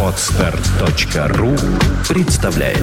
Отстар.ру 0.00 1.56
представляет 2.08 2.78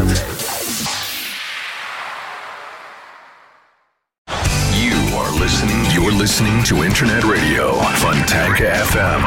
You 4.75 4.97
are 5.15 5.31
listening. 5.39 5.85
You're 5.93 6.11
listening 6.11 6.61
to 6.65 6.83
Internet 6.83 7.23
Radio 7.23 7.79
Fontanka 8.01 8.83
FM. 8.91 9.23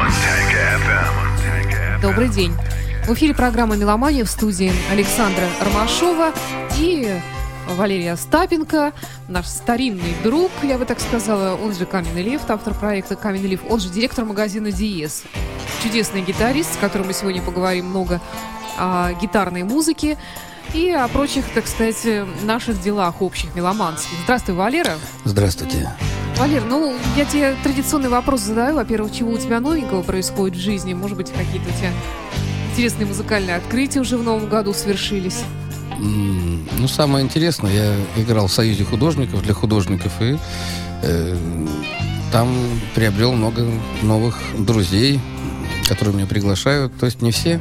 Добрый 2.02 2.28
день. 2.28 2.52
В 3.06 3.14
эфире 3.14 3.34
программа 3.34 3.76
«Меломания» 3.76 4.24
в 4.24 4.28
студии 4.28 4.72
Александра 4.92 5.44
Ромашова 5.62 6.34
и 6.78 7.08
Валерия 7.68 8.12
Остапенко, 8.12 8.92
наш 9.28 9.46
старинный 9.46 10.14
друг, 10.22 10.50
я 10.62 10.78
бы 10.78 10.84
так 10.84 11.00
сказала, 11.00 11.56
он 11.56 11.74
же 11.74 11.86
Каменный 11.86 12.22
Лев, 12.22 12.42
автор 12.48 12.74
проекта 12.74 13.16
Каменный 13.16 13.48
Лев, 13.48 13.60
он 13.68 13.80
же 13.80 13.88
директор 13.88 14.24
магазина 14.24 14.70
Диес. 14.70 15.24
Чудесный 15.82 16.22
гитарист, 16.22 16.74
с 16.74 16.76
которым 16.76 17.08
мы 17.08 17.12
сегодня 17.14 17.42
поговорим 17.42 17.86
много 17.86 18.20
о 18.78 19.12
гитарной 19.20 19.62
музыке 19.62 20.16
и 20.72 20.90
о 20.90 21.06
прочих, 21.08 21.44
так 21.54 21.66
сказать, 21.66 22.06
наших 22.42 22.80
делах 22.80 23.22
общих, 23.22 23.54
меломанских. 23.54 24.16
Здравствуй, 24.24 24.54
Валера. 24.54 24.94
Здравствуйте. 25.24 25.90
Валер, 26.36 26.64
ну, 26.64 26.94
я 27.16 27.24
тебе 27.24 27.54
традиционный 27.62 28.08
вопрос 28.08 28.40
задаю. 28.40 28.74
Во-первых, 28.74 29.12
чего 29.12 29.32
у 29.32 29.38
тебя 29.38 29.60
новенького 29.60 30.02
происходит 30.02 30.56
в 30.56 30.60
жизни? 30.60 30.92
Может 30.92 31.16
быть, 31.16 31.30
какие-то 31.32 31.68
у 31.68 31.78
тебя 31.78 31.92
интересные 32.72 33.06
музыкальные 33.06 33.56
открытия 33.56 34.00
уже 34.00 34.16
в 34.16 34.24
новом 34.24 34.48
году 34.48 34.74
свершились? 34.74 35.42
М, 35.92 36.53
Ну, 36.78 36.88
самое 36.88 37.24
интересное, 37.24 37.72
я 37.72 38.22
играл 38.22 38.46
в 38.46 38.52
Союзе 38.52 38.84
художников 38.84 39.42
для 39.42 39.54
художников 39.54 40.12
и 40.20 40.36
э, 41.02 41.36
там 42.32 42.48
приобрел 42.94 43.32
много 43.32 43.64
новых 44.02 44.38
друзей, 44.58 45.20
которые 45.88 46.14
меня 46.14 46.26
приглашают. 46.26 46.96
То 46.98 47.06
есть 47.06 47.22
не 47.22 47.30
все 47.30 47.60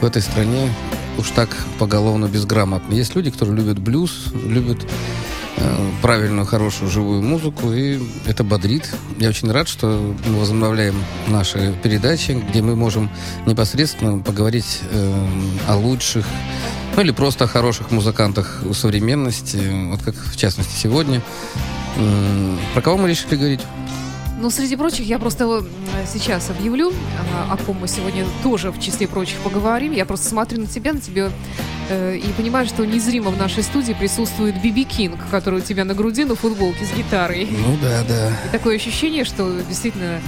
в 0.00 0.04
этой 0.04 0.22
стране 0.22 0.72
уж 1.18 1.30
так 1.30 1.48
поголовно 1.78 2.26
безграмотны. 2.26 2.94
Есть 2.94 3.14
люди, 3.14 3.30
которые 3.30 3.56
любят 3.56 3.78
блюз, 3.78 4.26
любят 4.32 4.78
правильную, 6.02 6.46
хорошую, 6.46 6.90
живую 6.90 7.22
музыку, 7.22 7.72
и 7.72 7.98
это 8.26 8.44
бодрит. 8.44 8.88
Я 9.18 9.28
очень 9.28 9.50
рад, 9.50 9.68
что 9.68 10.14
мы 10.26 10.38
возобновляем 10.38 10.94
наши 11.28 11.74
передачи, 11.82 12.32
где 12.50 12.60
мы 12.62 12.76
можем 12.76 13.10
непосредственно 13.46 14.18
поговорить 14.18 14.80
э, 14.90 15.26
о 15.68 15.76
лучших, 15.76 16.26
ну 16.96 17.02
или 17.02 17.10
просто 17.10 17.44
о 17.44 17.46
хороших 17.46 17.90
музыкантах 17.90 18.62
у 18.68 18.74
современности, 18.74 19.58
вот 19.90 20.02
как 20.02 20.14
в 20.14 20.36
частности 20.36 20.76
сегодня. 20.78 21.22
М, 21.96 22.58
Про 22.74 22.82
кого 22.82 22.98
мы 22.98 23.08
решили 23.08 23.36
говорить? 23.36 23.60
Ну, 24.44 24.50
среди 24.50 24.76
прочих, 24.76 25.06
я 25.06 25.18
просто 25.18 25.64
сейчас 26.06 26.50
объявлю, 26.50 26.92
а, 27.48 27.54
о 27.54 27.56
ком 27.56 27.78
мы 27.80 27.88
сегодня 27.88 28.26
тоже 28.42 28.70
в 28.70 28.78
числе 28.78 29.08
прочих 29.08 29.38
поговорим. 29.38 29.92
Я 29.92 30.04
просто 30.04 30.28
смотрю 30.28 30.60
на 30.60 30.66
тебя, 30.66 30.92
на 30.92 31.00
тебя 31.00 31.30
э, 31.88 32.18
и 32.18 32.28
понимаю, 32.32 32.66
что 32.66 32.84
незримо 32.84 33.30
в 33.30 33.38
нашей 33.38 33.62
студии 33.62 33.94
присутствует 33.94 34.60
Биби 34.60 34.84
Кинг, 34.84 35.18
который 35.30 35.60
у 35.60 35.62
тебя 35.62 35.86
на 35.86 35.94
груди 35.94 36.26
на 36.26 36.34
футболке 36.34 36.84
с 36.84 36.94
гитарой. 36.94 37.48
Ну 37.50 37.78
да, 37.80 38.04
да. 38.06 38.32
И 38.46 38.52
такое 38.52 38.76
ощущение, 38.76 39.24
что 39.24 39.62
действительно 39.66 40.20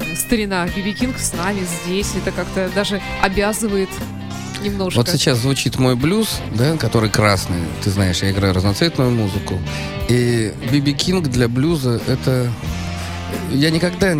э, 0.00 0.16
старина 0.16 0.66
Биби 0.74 0.94
Кинг 0.94 1.18
с 1.18 1.34
нами 1.34 1.60
здесь. 1.84 2.14
Это 2.16 2.32
как-то 2.32 2.70
даже 2.74 3.02
обязывает 3.20 3.90
немножко. 4.64 4.96
Вот 4.96 5.10
сейчас 5.10 5.36
звучит 5.36 5.78
мой 5.78 5.94
блюз, 5.94 6.40
да, 6.54 6.78
который 6.78 7.10
красный. 7.10 7.60
Ты 7.84 7.90
знаешь, 7.90 8.22
я 8.22 8.30
играю 8.30 8.54
разноцветную 8.54 9.10
музыку. 9.10 9.58
И 10.08 10.54
Би 10.72 10.83
Би 10.83 10.94
Кинг 10.94 11.28
для 11.28 11.48
блюза 11.48 12.00
это... 12.06 12.50
Я 13.50 13.70
никогда 13.70 14.16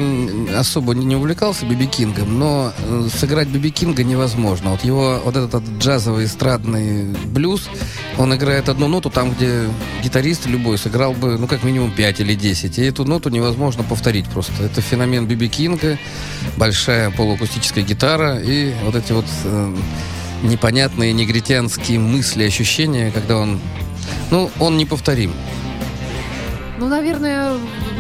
особо 0.58 0.94
не 0.94 1.16
увлекался 1.16 1.64
Би 1.64 1.75
Би 1.75 1.86
Кингом, 1.86 2.38
но 2.38 2.72
э, 2.76 3.08
сыграть 3.14 3.48
Би 3.48 3.59
Би 3.59 3.70
Кинга 3.70 4.04
невозможно. 4.04 4.70
Вот 4.70 4.84
его 4.84 5.20
вот 5.24 5.36
этот 5.36 5.64
джазовый 5.78 6.26
эстрадный 6.26 7.14
блюз, 7.26 7.68
он 8.18 8.34
играет 8.34 8.68
одну 8.68 8.88
ноту 8.88 9.10
там, 9.10 9.32
где 9.32 9.64
гитарист 10.02 10.46
любой 10.46 10.76
сыграл 10.76 11.14
бы, 11.14 11.38
ну, 11.38 11.46
как 11.46 11.64
минимум 11.64 11.92
5 11.92 12.20
или 12.20 12.34
10. 12.34 12.78
И 12.78 12.82
эту 12.82 13.04
ноту 13.04 13.30
невозможно 13.30 13.82
повторить 13.84 14.26
просто. 14.26 14.64
Это 14.64 14.80
феномен 14.82 15.26
Би 15.26 15.37
Би 15.37 15.48
Кинга, 15.48 15.98
большая 16.56 17.10
полуакустическая 17.10 17.84
гитара 17.84 18.38
и 18.38 18.74
вот 18.84 18.94
эти 18.94 19.12
вот 19.12 19.26
э, 19.44 19.76
непонятные 20.42 21.12
негритянские 21.12 21.98
мысли, 21.98 22.44
ощущения, 22.44 23.10
когда 23.10 23.38
он... 23.38 23.60
Ну, 24.30 24.50
он 24.60 24.76
неповторим. 24.76 25.32
Ну, 26.82 26.88
наверное, 26.88 27.58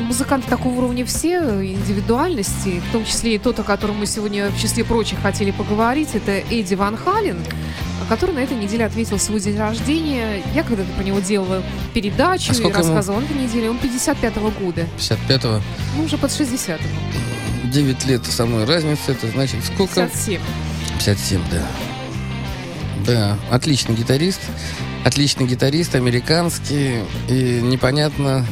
музыканты 0.08 0.50
такого 0.50 0.78
уровня 0.78 1.06
все, 1.06 1.38
индивидуальности, 1.38 2.82
в 2.88 2.92
том 2.92 3.04
числе 3.04 3.36
и 3.36 3.38
тот, 3.38 3.60
о 3.60 3.62
котором 3.62 3.98
мы 3.98 4.06
сегодня 4.06 4.48
в 4.50 4.60
числе 4.60 4.82
прочих 4.82 5.20
хотели 5.22 5.52
поговорить, 5.52 6.08
это 6.14 6.32
Эдди 6.32 6.74
Ван 6.74 6.96
Хален, 6.96 7.38
который 8.08 8.34
на 8.34 8.40
этой 8.40 8.56
неделе 8.56 8.84
отметил 8.84 9.20
свой 9.20 9.38
день 9.38 9.56
рождения. 9.56 10.42
Я 10.52 10.64
когда-то 10.64 10.90
про 10.94 11.04
него 11.04 11.20
делала 11.20 11.62
передачу 11.94 12.50
А 12.50 12.54
и 12.54 12.56
сколько 12.56 12.80
ему? 12.80 12.88
рассказывала 12.88 13.20
на 13.20 13.24
этой 13.26 13.36
неделе. 13.36 13.70
Он 13.70 13.76
55-го 13.76 14.50
года, 14.50 14.84
55-го. 14.98 15.60
ну, 15.98 16.02
уже 16.02 16.18
под 16.18 16.32
60 16.32 16.80
ему. 16.80 17.70
9 17.72 18.04
лет 18.06 18.26
со 18.26 18.46
мной 18.46 18.64
разница, 18.64 19.12
это 19.12 19.28
значит 19.28 19.64
сколько? 19.64 19.94
57. 19.94 20.40
57, 20.98 21.40
да. 21.52 21.62
Да, 23.06 23.38
отличный 23.48 23.94
гитарист. 23.94 24.40
Отличный 25.04 25.46
гитарист, 25.46 25.94
американский. 25.94 27.00
И 27.28 27.60
непонятно, 27.62 28.44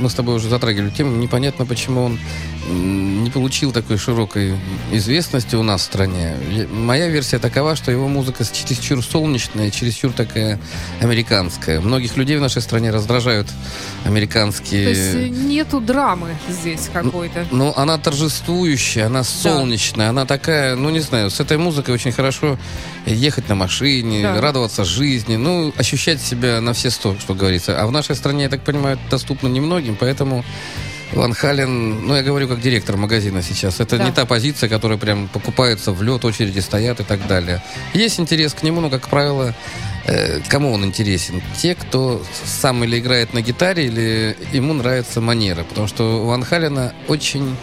мы 0.00 0.10
с 0.10 0.14
тобой 0.14 0.36
уже 0.36 0.48
затрагивали 0.48 0.90
тему, 0.90 1.16
непонятно, 1.16 1.66
почему 1.66 2.02
он 2.04 2.18
не 2.68 3.30
получил 3.30 3.72
такой 3.72 3.96
широкой 3.96 4.54
известности 4.92 5.56
у 5.56 5.62
нас 5.62 5.80
в 5.82 5.84
стране. 5.84 6.34
Моя 6.70 7.08
версия 7.08 7.38
такова, 7.38 7.76
что 7.76 7.90
его 7.90 8.08
музыка 8.08 8.44
чересчур 8.44 9.02
солнечная, 9.02 9.70
чересчур 9.70 10.12
такая 10.12 10.58
американская. 11.00 11.80
Многих 11.80 12.16
людей 12.16 12.36
в 12.36 12.40
нашей 12.40 12.60
стране 12.62 12.90
раздражают 12.90 13.48
американские... 14.04 14.84
То 14.84 14.90
есть 14.90 15.14
э, 15.14 15.28
нету 15.28 15.80
драмы 15.80 16.36
здесь 16.48 16.90
какой-то. 16.92 17.46
Ну, 17.50 17.72
она 17.76 17.96
торжествующая, 17.98 19.06
она 19.06 19.24
солнечная, 19.24 20.10
она 20.10 20.26
такая, 20.26 20.76
ну, 20.76 20.90
не 20.90 21.00
знаю, 21.00 21.30
с 21.30 21.40
этой 21.40 21.56
музыкой 21.56 21.94
очень 21.94 22.12
хорошо 22.12 22.58
ехать 23.06 23.48
на 23.48 23.54
машине, 23.54 24.22
Да. 24.22 24.40
радоваться 24.40 24.84
жизни, 24.84 25.36
ну, 25.36 25.72
ощущать 25.76 26.20
себя 26.20 26.60
на 26.60 26.72
все 26.74 26.90
сто, 26.90 27.16
что 27.18 27.34
говорится. 27.34 27.80
А 27.80 27.86
в 27.86 27.92
нашей 27.92 28.14
стране, 28.14 28.44
я 28.44 28.48
так 28.50 28.62
понимаю, 28.62 28.98
доступно 29.10 29.48
немногим, 29.48 29.87
поэтому 29.94 30.44
Ван 31.12 31.32
Хален, 31.32 32.06
ну, 32.06 32.14
я 32.14 32.22
говорю 32.22 32.48
как 32.48 32.60
директор 32.60 32.96
магазина 32.96 33.42
сейчас, 33.42 33.80
это 33.80 33.96
Да. 33.96 34.04
не 34.04 34.12
та 34.12 34.26
позиция, 34.26 34.68
которая 34.68 34.98
прям 34.98 35.28
покупается 35.28 35.92
в 35.92 36.02
лед, 36.02 36.24
очереди 36.24 36.58
стоят 36.58 37.00
и 37.00 37.04
так 37.04 37.26
далее. 37.26 37.62
Есть 37.94 38.20
интерес 38.20 38.52
к 38.52 38.62
нему, 38.62 38.80
но, 38.82 38.90
как 38.90 39.08
правило, 39.08 39.54
э, 40.04 40.40
кому 40.48 40.70
он 40.72 40.84
интересен? 40.84 41.42
Те, 41.56 41.74
кто 41.74 42.22
сам 42.44 42.84
или 42.84 42.98
играет 42.98 43.32
на 43.32 43.40
гитаре, 43.40 43.86
или 43.86 44.36
ему 44.52 44.74
нравится 44.74 45.20
манера. 45.22 45.64
Потому 45.64 45.86
что 45.88 46.22
у 46.22 46.26
Ван 46.26 46.44
Халена 46.44 46.92
очень 47.08 47.56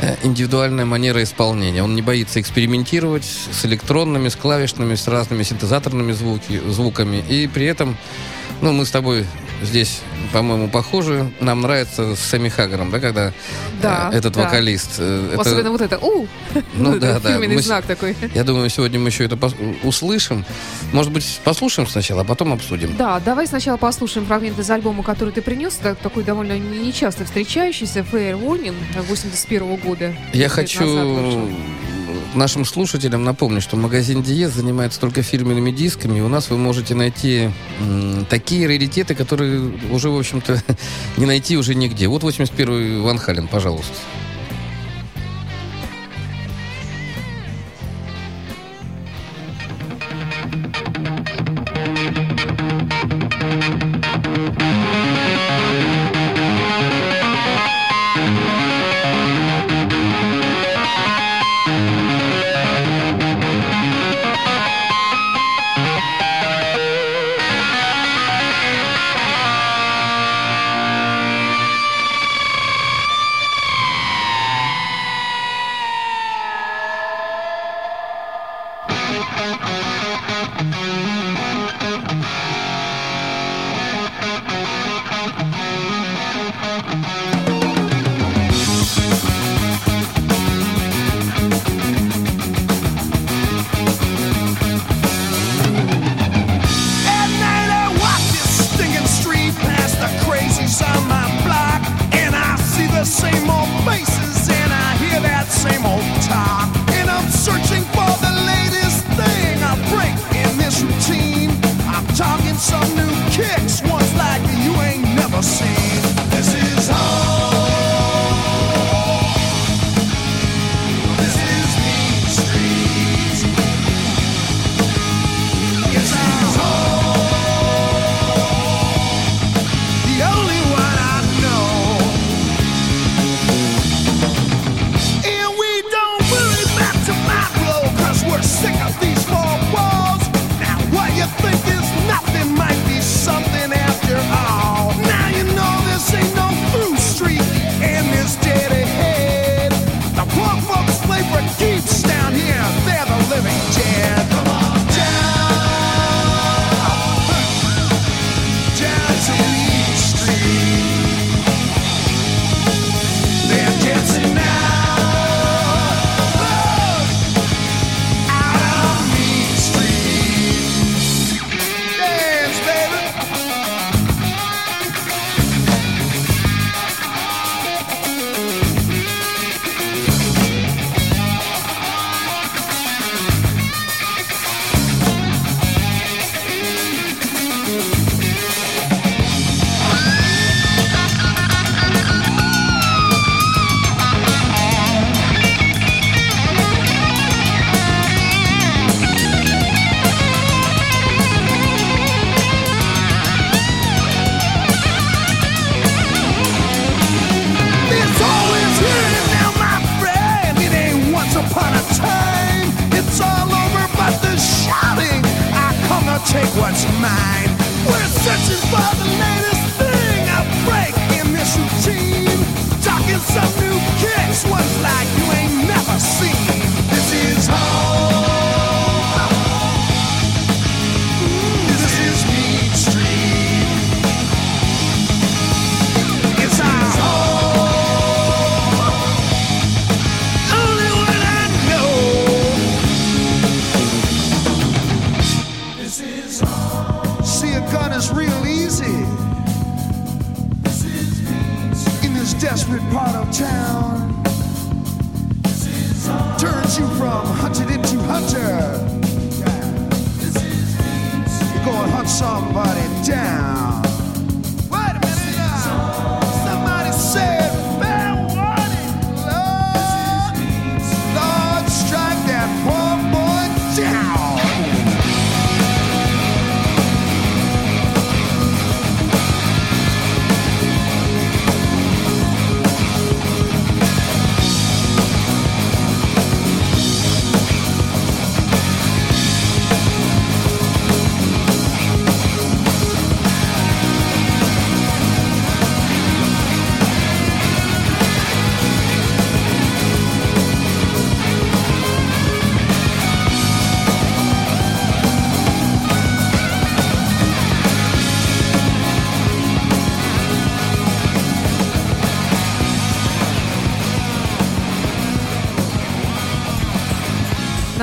э, 0.00 0.16
индивидуальная 0.22 0.86
манера 0.86 1.22
исполнения. 1.22 1.82
Он 1.82 1.94
не 1.94 2.00
боится 2.00 2.40
экспериментировать 2.40 3.24
с 3.24 3.62
электронными, 3.66 4.30
с 4.30 4.36
клавишными, 4.36 4.94
с 4.94 5.06
разными 5.06 5.42
синтезаторными 5.42 6.12
звуки, 6.12 6.58
звуками. 6.66 7.22
И 7.28 7.46
при 7.46 7.66
этом, 7.66 7.98
ну, 8.62 8.72
мы 8.72 8.86
с 8.86 8.90
тобой 8.90 9.26
здесь, 9.62 10.00
по-моему, 10.32 10.68
похожи. 10.68 11.30
Нам 11.40 11.60
нравится 11.62 12.14
с 12.16 12.20
Сэмми 12.20 12.48
Хаггером, 12.48 12.90
да, 12.90 12.98
когда 13.00 13.32
Да, 13.82 14.10
э, 14.12 14.16
этот 14.18 14.34
да. 14.34 14.44
вокалист. 14.44 14.96
э, 14.98 15.30
это- 15.32 15.40
Особенно 15.42 15.70
вот 15.70 15.80
это. 15.80 15.98
У! 15.98 16.26
Ну 16.74 16.98
да, 17.00 17.16
это 17.16 17.20
да. 17.20 17.38
Мы 17.38 17.60
знак 17.62 17.84
такой. 17.86 18.16
Я 18.34 18.44
думаю, 18.44 18.68
сегодня 18.70 18.98
мы 18.98 19.08
еще 19.08 19.24
это 19.24 19.38
услышим. 19.82 20.44
Может 20.92 21.12
быть, 21.12 21.40
послушаем 21.44 21.88
сначала, 21.88 22.22
а 22.22 22.24
потом 22.24 22.52
обсудим. 22.52 22.96
Да, 22.96 23.20
давай 23.20 23.46
сначала 23.46 23.76
послушаем 23.76 24.26
фрагмент 24.26 24.58
из 24.58 24.70
альбома, 24.70 25.02
который 25.02 25.32
ты 25.32 25.42
принес, 25.42 25.74
так- 25.74 25.98
такой 25.98 26.24
довольно 26.24 26.58
нечасто 26.58 27.24
встречающийся, 27.24 28.00
Fair 28.00 28.40
Warning 28.40 28.74
81 29.08 29.76
года. 29.76 30.14
Я 30.32 30.48
хочу. 30.48 31.48
Нашим 32.34 32.64
слушателям 32.64 33.24
напомнить, 33.24 33.62
что 33.62 33.76
магазин 33.76 34.22
Диез 34.22 34.52
занимается 34.52 35.00
только 35.00 35.22
фирменными 35.22 35.70
дисками. 35.70 36.18
И 36.18 36.22
у 36.22 36.28
нас 36.28 36.50
вы 36.50 36.58
можете 36.58 36.94
найти 36.94 37.50
м, 37.80 38.26
такие 38.28 38.66
раритеты, 38.66 39.14
которые 39.14 39.72
уже, 39.90 40.10
в 40.10 40.18
общем-то, 40.18 40.62
не 41.16 41.26
найти 41.26 41.56
уже 41.56 41.74
нигде. 41.74 42.08
Вот 42.08 42.22
81-й 42.22 43.00
Ван 43.00 43.18
Хален, 43.18 43.48
пожалуйста. 43.48 43.94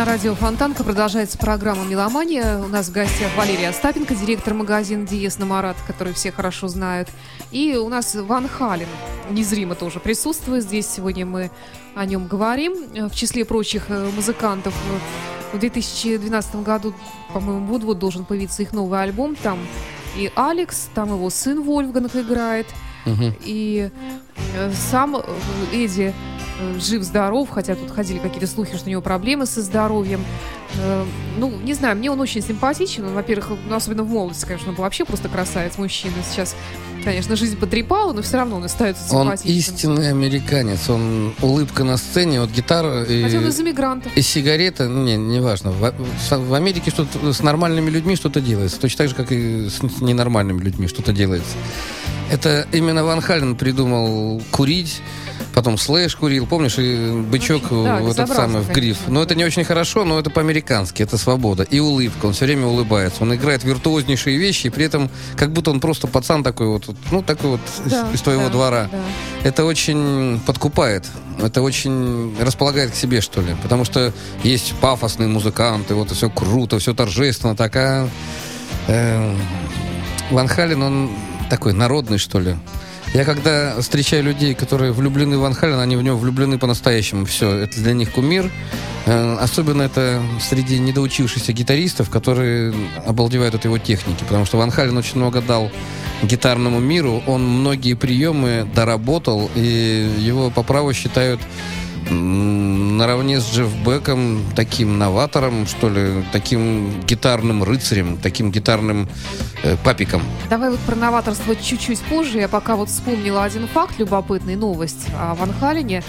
Радио 0.07 0.35
Фонтанка 0.35 0.85
продолжается 0.85 1.37
программа 1.37 1.83
«Меломания». 1.83 2.59
У 2.59 2.69
нас 2.69 2.87
в 2.87 2.93
гостях 2.93 3.29
Валерия 3.35 3.69
Остапенко, 3.69 4.15
директор 4.15 4.53
магазина 4.53 5.05
«Диез 5.05 5.37
на 5.37 5.45
Марат», 5.45 5.75
который 5.85 6.13
все 6.13 6.31
хорошо 6.31 6.69
знают. 6.69 7.09
И 7.51 7.75
у 7.75 7.89
нас 7.89 8.15
Ван 8.15 8.47
Хален, 8.47 8.87
незримо 9.31 9.75
тоже 9.75 9.99
присутствует. 9.99 10.63
Здесь 10.63 10.87
сегодня 10.87 11.25
мы 11.25 11.51
о 11.93 12.05
нем 12.05 12.25
говорим. 12.25 13.09
В 13.09 13.15
числе 13.15 13.43
прочих 13.43 13.89
э, 13.89 14.09
музыкантов 14.15 14.73
в 15.51 15.59
2012 15.59 16.55
году, 16.63 16.93
по-моему, 17.33 17.65
вот-вот 17.65 17.99
должен 17.99 18.23
появиться 18.23 18.61
их 18.61 18.71
новый 18.71 19.01
альбом. 19.01 19.35
Там 19.35 19.59
и 20.15 20.31
Алекс, 20.35 20.87
там 20.95 21.09
его 21.09 21.29
сын 21.29 21.61
Вольфганг 21.61 22.15
играет. 22.15 22.67
Угу. 23.05 23.33
И 23.43 23.89
э, 24.55 24.71
сам 24.89 25.17
э, 25.17 25.21
Эдди 25.73 26.13
Э, 26.13 26.46
жив-здоров, 26.79 27.49
хотя 27.49 27.75
тут 27.75 27.91
ходили 27.91 28.19
какие-то 28.19 28.47
слухи, 28.47 28.75
что 28.75 28.87
у 28.87 28.89
него 28.89 29.01
проблемы 29.01 29.45
со 29.45 29.61
здоровьем. 29.61 30.23
Э, 30.79 31.05
ну, 31.37 31.51
не 31.59 31.73
знаю, 31.73 31.97
мне 31.97 32.11
он 32.11 32.19
очень 32.19 32.41
симпатичен. 32.41 33.05
Он, 33.05 33.13
во-первых, 33.13 33.57
ну, 33.67 33.75
особенно 33.75 34.03
в 34.03 34.09
молодости, 34.09 34.45
конечно, 34.45 34.69
он 34.69 34.75
был 34.75 34.83
вообще 34.83 35.05
просто 35.05 35.29
красавец 35.29 35.77
мужчина. 35.77 36.15
Сейчас, 36.29 36.55
конечно, 37.03 37.35
жизнь 37.35 37.57
потрепала, 37.57 38.13
но 38.13 38.21
все 38.21 38.37
равно 38.37 38.57
он 38.57 38.63
остается 38.63 39.07
симпатичным. 39.07 39.53
Он 39.53 39.57
истинный 39.57 40.09
американец. 40.09 40.89
Он 40.89 41.33
улыбка 41.41 41.83
на 41.83 41.97
сцене, 41.97 42.41
вот 42.41 42.49
гитара 42.51 43.03
и... 43.03 43.23
Хотя 43.23 43.37
он 43.37 43.47
из 43.47 43.59
иммигрантов. 43.59 44.15
И 44.15 44.21
сигарета, 44.21 44.89
ну, 44.89 45.03
не, 45.03 45.15
не 45.15 45.39
важно. 45.39 45.71
В, 45.71 45.93
в 46.31 46.53
Америке 46.53 46.91
что-то 46.91 47.33
с 47.33 47.41
нормальными 47.41 47.89
людьми 47.89 48.15
что-то 48.15 48.41
делается. 48.41 48.79
Точно 48.79 48.97
так 48.97 49.09
же, 49.09 49.15
как 49.15 49.31
и 49.31 49.69
с 49.69 49.81
ненормальными 50.01 50.61
людьми 50.61 50.87
что-то 50.87 51.13
делается. 51.13 51.55
Это 52.29 52.67
именно 52.73 53.05
Ван 53.05 53.21
Хален 53.21 53.55
придумал 53.55 54.41
курить, 54.51 55.01
Потом 55.57 55.79
Слэш 55.79 56.15
курил, 56.15 56.45
помнишь, 56.45 56.77
и 56.77 57.19
бычок 57.19 57.63
Очень, 57.71 57.83
да, 57.83 57.97
в 57.97 58.11
этот 58.11 58.29
самый 58.29 58.61
в 58.61 58.69
гриф. 58.69 58.99
Но 59.07 59.23
это 59.23 59.33
не 59.33 59.43
очень 59.43 59.63
хорошо, 59.63 60.05
но 60.05 60.19
это 60.19 60.29
по-американски, 60.29 61.01
это 61.01 61.17
свобода. 61.17 61.63
И 61.63 61.79
улыбка, 61.79 62.27
он 62.27 62.33
все 62.33 62.45
время 62.45 62.67
улыбается. 62.67 63.23
Он 63.23 63.33
играет 63.33 63.63
виртуознейшие 63.63 64.37
вещи, 64.37 64.67
и 64.67 64.69
при 64.69 64.85
этом 64.85 65.09
как 65.35 65.51
будто 65.53 65.71
он 65.71 65.79
просто 65.79 66.05
пацан 66.05 66.43
такой 66.43 66.67
вот, 66.67 66.83
ну, 67.09 67.23
такой 67.23 67.49
вот 67.49 67.59
из- 67.87 67.91
Да, 67.91 68.07
из, 68.13 68.21
твоего 68.21 68.43
да, 68.43 68.49
двора. 68.49 68.89
да. 68.91 68.99
Это 69.43 69.65
очень 69.65 70.39
подкупает, 70.45 71.07
это 71.41 71.63
очень 71.63 72.35
располагает 72.39 72.91
к 72.91 72.95
себе, 72.95 73.19
что 73.19 73.41
ли. 73.41 73.55
Потому 73.63 73.83
что 73.83 74.13
есть 74.43 74.75
пафосные 74.79 75.27
музыканты, 75.27 75.95
вот 75.95 76.11
все 76.11 76.29
круто, 76.29 76.77
все 76.77 76.93
торжественно, 76.93 77.55
такая... 77.55 78.07
Ван 80.29 80.47
Хален, 80.47 80.83
он 80.83 81.09
такой 81.49 81.73
народный, 81.73 82.19
что 82.19 82.39
ли. 82.39 82.55
Я 83.17 83.25
когда 83.25 83.81
встречаю 83.81 84.23
людей, 84.23 84.53
которые 84.53 84.91
влюблены 84.91 85.39
в 85.39 85.41
Ван 85.41 85.55
Халена, 85.55 85.81
они 85.81 85.95
в 85.95 86.03
него 86.03 86.15
влюблены 86.15 86.59
по-настоящему. 86.59 87.25
Все, 87.25 87.49
это 87.49 87.81
для 87.81 87.93
них 87.93 88.11
кумир. 88.11 88.51
Э, 89.07 89.37
Особенно 89.39 89.81
это 89.81 90.21
среди 90.39 90.77
недоучившихся 90.77 91.51
гитаристов, 91.51 92.11
которые 92.11 92.75
обалдевают 93.07 93.55
от 93.55 93.65
его 93.65 93.79
техники. 93.79 94.23
Потому 94.23 94.45
что 94.45 94.57
Ван 94.57 94.69
Хален 94.69 94.95
очень 94.95 95.17
много 95.17 95.41
дал 95.41 95.71
гитарному 96.21 96.79
миру. 96.79 97.23
Он 97.25 97.41
многие 97.43 97.95
приемы 97.95 98.67
доработал, 98.75 99.49
и 99.55 100.07
его 100.19 100.51
по 100.51 100.61
праву 100.61 100.93
считают 100.93 101.41
наравне 102.09 103.39
с 103.39 103.51
Джефф 103.51 103.69
Беком 103.85 104.43
таким 104.55 104.97
новатором, 104.97 105.67
что 105.67 105.89
ли, 105.89 106.23
таким 106.31 107.01
гитарным 107.01 107.63
рыцарем, 107.63 108.17
таким 108.17 108.51
гитарным 108.51 109.07
э, 109.63 109.75
папиком. 109.83 110.21
Давай 110.49 110.69
вот 110.69 110.79
про 110.79 110.95
новаторство 110.95 111.55
чуть-чуть 111.55 111.99
позже. 112.01 112.39
Я 112.39 112.47
пока 112.47 112.75
вот 112.75 112.89
вспомнила 112.89 113.43
один 113.43 113.67
факт, 113.67 113.99
любопытный, 113.99 114.55
новость 114.55 115.07
о 115.17 115.35
Ван 115.35 115.53
Халене, 115.59 116.03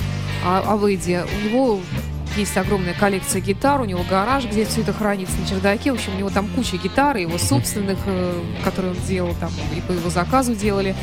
о, 0.44 0.74
о 0.74 0.76
Вейде. 0.76 1.24
У 1.40 1.48
него 1.48 1.80
есть 2.36 2.56
огромная 2.56 2.94
коллекция 2.94 3.40
гитар, 3.40 3.80
у 3.80 3.84
него 3.84 4.04
гараж, 4.08 4.44
где 4.44 4.64
все 4.64 4.82
это 4.82 4.92
хранится 4.92 5.34
на 5.40 5.46
чердаке. 5.46 5.92
В 5.92 5.96
общем, 5.96 6.14
у 6.14 6.18
него 6.18 6.30
там 6.30 6.48
куча 6.54 6.76
гитар, 6.76 7.16
его 7.16 7.38
собственных, 7.38 7.98
э, 8.06 8.40
которые 8.64 8.92
он 8.92 8.98
делал, 9.06 9.34
там 9.40 9.50
и 9.76 9.80
по 9.80 9.92
его 9.92 10.10
заказу 10.10 10.54
делали. 10.54 10.94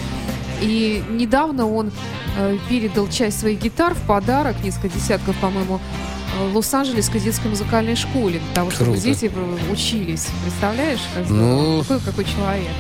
И 0.61 1.03
недавно 1.09 1.67
он 1.67 1.91
э, 2.37 2.57
передал 2.69 3.07
часть 3.07 3.39
своих 3.39 3.61
гитар 3.61 3.93
в 3.93 4.01
подарок, 4.01 4.55
несколько 4.63 4.89
десятков, 4.89 5.35
по-моему, 5.37 5.79
э, 6.39 6.53
Лос-Анджелесской 6.53 7.19
детской 7.19 7.47
музыкальной 7.47 7.95
школе, 7.95 8.39
для 8.39 8.53
того, 8.55 8.71
чтобы 8.71 8.91
Круто. 8.91 9.01
дети 9.01 9.31
э, 9.33 9.71
учились. 9.71 10.27
Представляешь? 10.43 10.99
как 11.13 11.29
Ну, 11.29 11.81
какой, 11.81 11.99
какой 12.01 12.25
человек. 12.25 12.71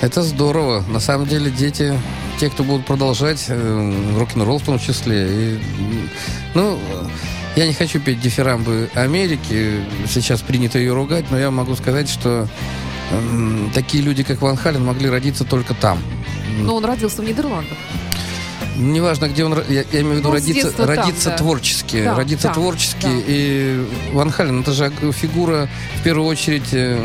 Это 0.00 0.22
здорово. 0.22 0.84
На 0.88 1.00
самом 1.00 1.26
деле 1.26 1.50
дети, 1.50 1.92
те, 2.38 2.50
кто 2.50 2.62
будут 2.62 2.86
продолжать 2.86 3.46
э, 3.48 4.14
рок-н-ролл 4.16 4.58
в 4.58 4.64
том 4.64 4.78
числе. 4.78 5.26
И, 5.28 5.60
ну, 6.54 6.78
я 7.56 7.66
не 7.66 7.72
хочу 7.74 7.98
петь 7.98 8.20
дифирамбы 8.20 8.88
Америки. 8.94 9.80
Сейчас 10.08 10.40
принято 10.40 10.78
ее 10.78 10.94
ругать, 10.94 11.24
но 11.30 11.38
я 11.38 11.50
могу 11.50 11.74
сказать, 11.74 12.08
что 12.08 12.46
м, 13.10 13.70
такие 13.74 14.02
люди, 14.04 14.22
как 14.22 14.40
Ван 14.40 14.56
Хален, 14.56 14.84
могли 14.84 15.08
родиться 15.08 15.44
только 15.44 15.74
там. 15.74 15.98
Но 16.64 16.76
он 16.76 16.84
родился 16.84 17.22
в 17.22 17.24
Нидерландах. 17.24 17.76
Неважно, 18.76 19.26
где 19.28 19.44
он, 19.44 19.54
я, 19.68 19.84
я 19.92 20.00
имею 20.02 20.14
в 20.14 20.18
виду 20.18 20.28
Ну, 20.28 20.34
родиться, 20.34 20.70
там, 20.70 20.86
родиться 20.86 21.30
да. 21.30 21.36
творчески, 21.36 22.04
Да, 22.04 22.14
родиться 22.14 22.48
да, 22.48 22.54
творчески. 22.54 23.02
да. 23.02 23.10
И 23.26 23.84
Ван 24.12 24.30
Хален, 24.30 24.60
это 24.60 24.72
же 24.72 24.92
фигура, 25.12 25.68
в 25.98 26.02
первую 26.04 26.28
очередь, 26.28 26.68
э, 26.72 26.96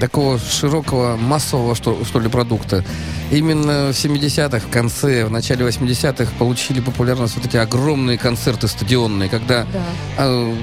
такого 0.00 0.40
широкого, 0.40 1.16
массового, 1.16 1.76
что, 1.76 2.04
что 2.04 2.18
ли, 2.18 2.28
продукта. 2.28 2.84
Именно 3.30 3.92
в 3.92 3.96
70-х, 3.96 4.66
в 4.66 4.70
конце, 4.70 5.24
в 5.26 5.30
начале 5.30 5.64
80-х 5.64 6.32
получили 6.40 6.80
популярность 6.80 7.36
вот 7.36 7.46
эти 7.46 7.56
огромные 7.56 8.18
концерты 8.18 8.66
стадионные, 8.66 9.28
когда 9.28 9.64
Да. 9.72 9.82
э, 10.18 10.54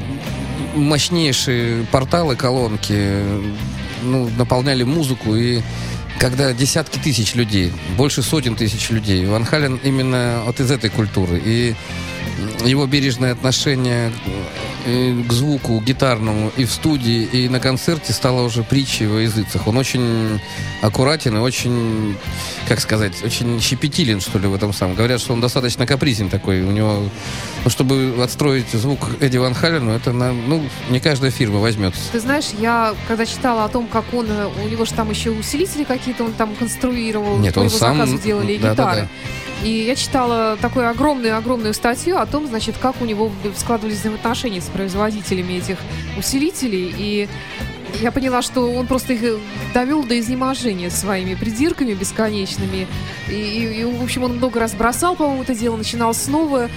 мощнейшие 0.76 1.86
порталы, 1.86 2.36
колонки 2.36 2.94
э, 2.96 3.42
ну, 4.04 4.30
наполняли 4.38 4.84
музыку 4.84 5.36
и 5.36 5.62
когда 6.20 6.54
десятки 6.54 6.98
тысяч 7.00 7.36
людей, 7.36 7.72
больше 7.98 8.22
сотен 8.22 8.56
тысяч 8.56 8.90
людей. 8.90 9.26
Ван 9.26 9.46
Хален 9.46 9.80
именно 9.84 10.44
вот 10.46 10.60
из 10.60 10.72
этой 10.72 10.90
культуры. 10.90 11.42
И 11.44 11.76
его 12.66 12.86
бережное 12.86 13.32
отношение 13.32 14.12
к 14.86 15.32
звуку 15.32 15.80
гитарному 15.80 16.52
и 16.58 16.66
в 16.66 16.72
студии, 16.72 17.24
и 17.24 17.48
на 17.48 17.60
концерте 17.60 18.14
стало 18.14 18.42
уже 18.42 18.64
притчей 18.64 19.08
во 19.08 19.22
языцах. 19.22 19.68
Он 19.68 19.78
очень 19.78 20.40
аккуратен 20.82 21.38
и 21.38 21.40
очень, 21.40 22.18
как 22.68 22.80
сказать, 22.80 23.24
очень 23.24 23.62
щепетилен, 23.62 24.20
что 24.20 24.40
ли, 24.40 24.48
в 24.48 24.56
этом 24.56 24.74
самом. 24.74 24.96
Говорят, 24.96 25.22
что 25.22 25.34
он 25.34 25.42
достаточно 25.42 25.86
капризен 25.86 26.30
такой. 26.30 26.62
У 26.62 26.72
него, 26.72 27.04
ну, 27.64 27.70
чтобы 27.70 28.16
отстроить 28.22 28.70
звук 28.72 29.00
Эдди 29.22 29.38
Ван 29.38 29.54
Халену, 29.54 29.92
это, 29.92 30.12
на, 30.12 30.34
ну, 30.34 30.64
не 30.90 31.00
каждая 31.00 31.32
фирма 31.32 31.60
возьмется. 31.60 32.02
Ты 32.12 32.20
знаешь, 32.20 32.50
я 32.60 32.94
когда 33.08 33.26
читала 33.26 33.66
о 33.66 33.70
том, 33.70 33.88
как 33.88 34.06
он, 34.14 34.28
э, 34.30 34.50
у 34.64 34.68
него 34.68 34.86
же 34.86 34.94
там 34.94 35.10
еще 35.10 35.32
усилители 35.32 35.84
какие-то 35.84 36.24
он 36.24 36.34
там 36.34 36.56
конструировал, 36.56 37.38
Нет, 37.38 37.58
он 37.58 37.68
его 37.68 37.78
сам- 37.78 38.20
делали 38.20 38.54
и 38.54 38.58
да, 38.58 38.74
да, 38.76 38.84
гитары. 38.84 39.10
И 39.64 39.70
я 39.70 39.96
читала 39.96 40.58
такую 40.62 40.90
огромную-огромную 40.90 41.74
статью 41.74 42.18
о 42.18 42.26
том, 42.26 42.48
значит, 42.48 42.76
как 42.82 43.02
у 43.02 43.06
него 43.06 43.32
складывались 43.56 44.00
взаимоотношения 44.00 44.60
с 44.62 44.66
производителями 44.74 45.54
этих 45.54 45.78
усилителей. 46.18 46.94
И 46.98 47.30
я 48.02 48.12
поняла, 48.12 48.42
что 48.42 48.72
он 48.72 48.88
просто 48.88 49.14
их 49.14 49.22
довел 49.74 50.04
до 50.04 50.20
изнеможения 50.20 50.90
своими 50.90 51.36
придирками 51.36 51.94
бесконечными. 51.94 52.88
И, 53.30 53.34
и- 53.34 53.82
и, 53.82 53.84
в 53.86 54.04
общем, 54.04 54.24
он 54.24 54.38
много 54.38 54.60
раз 54.60 54.74
бросал, 54.74 55.16
по-моему, 55.16 55.44
это 55.44 55.54
дело, 55.56 55.78
начинал 55.78 56.14
снова. 56.14 56.70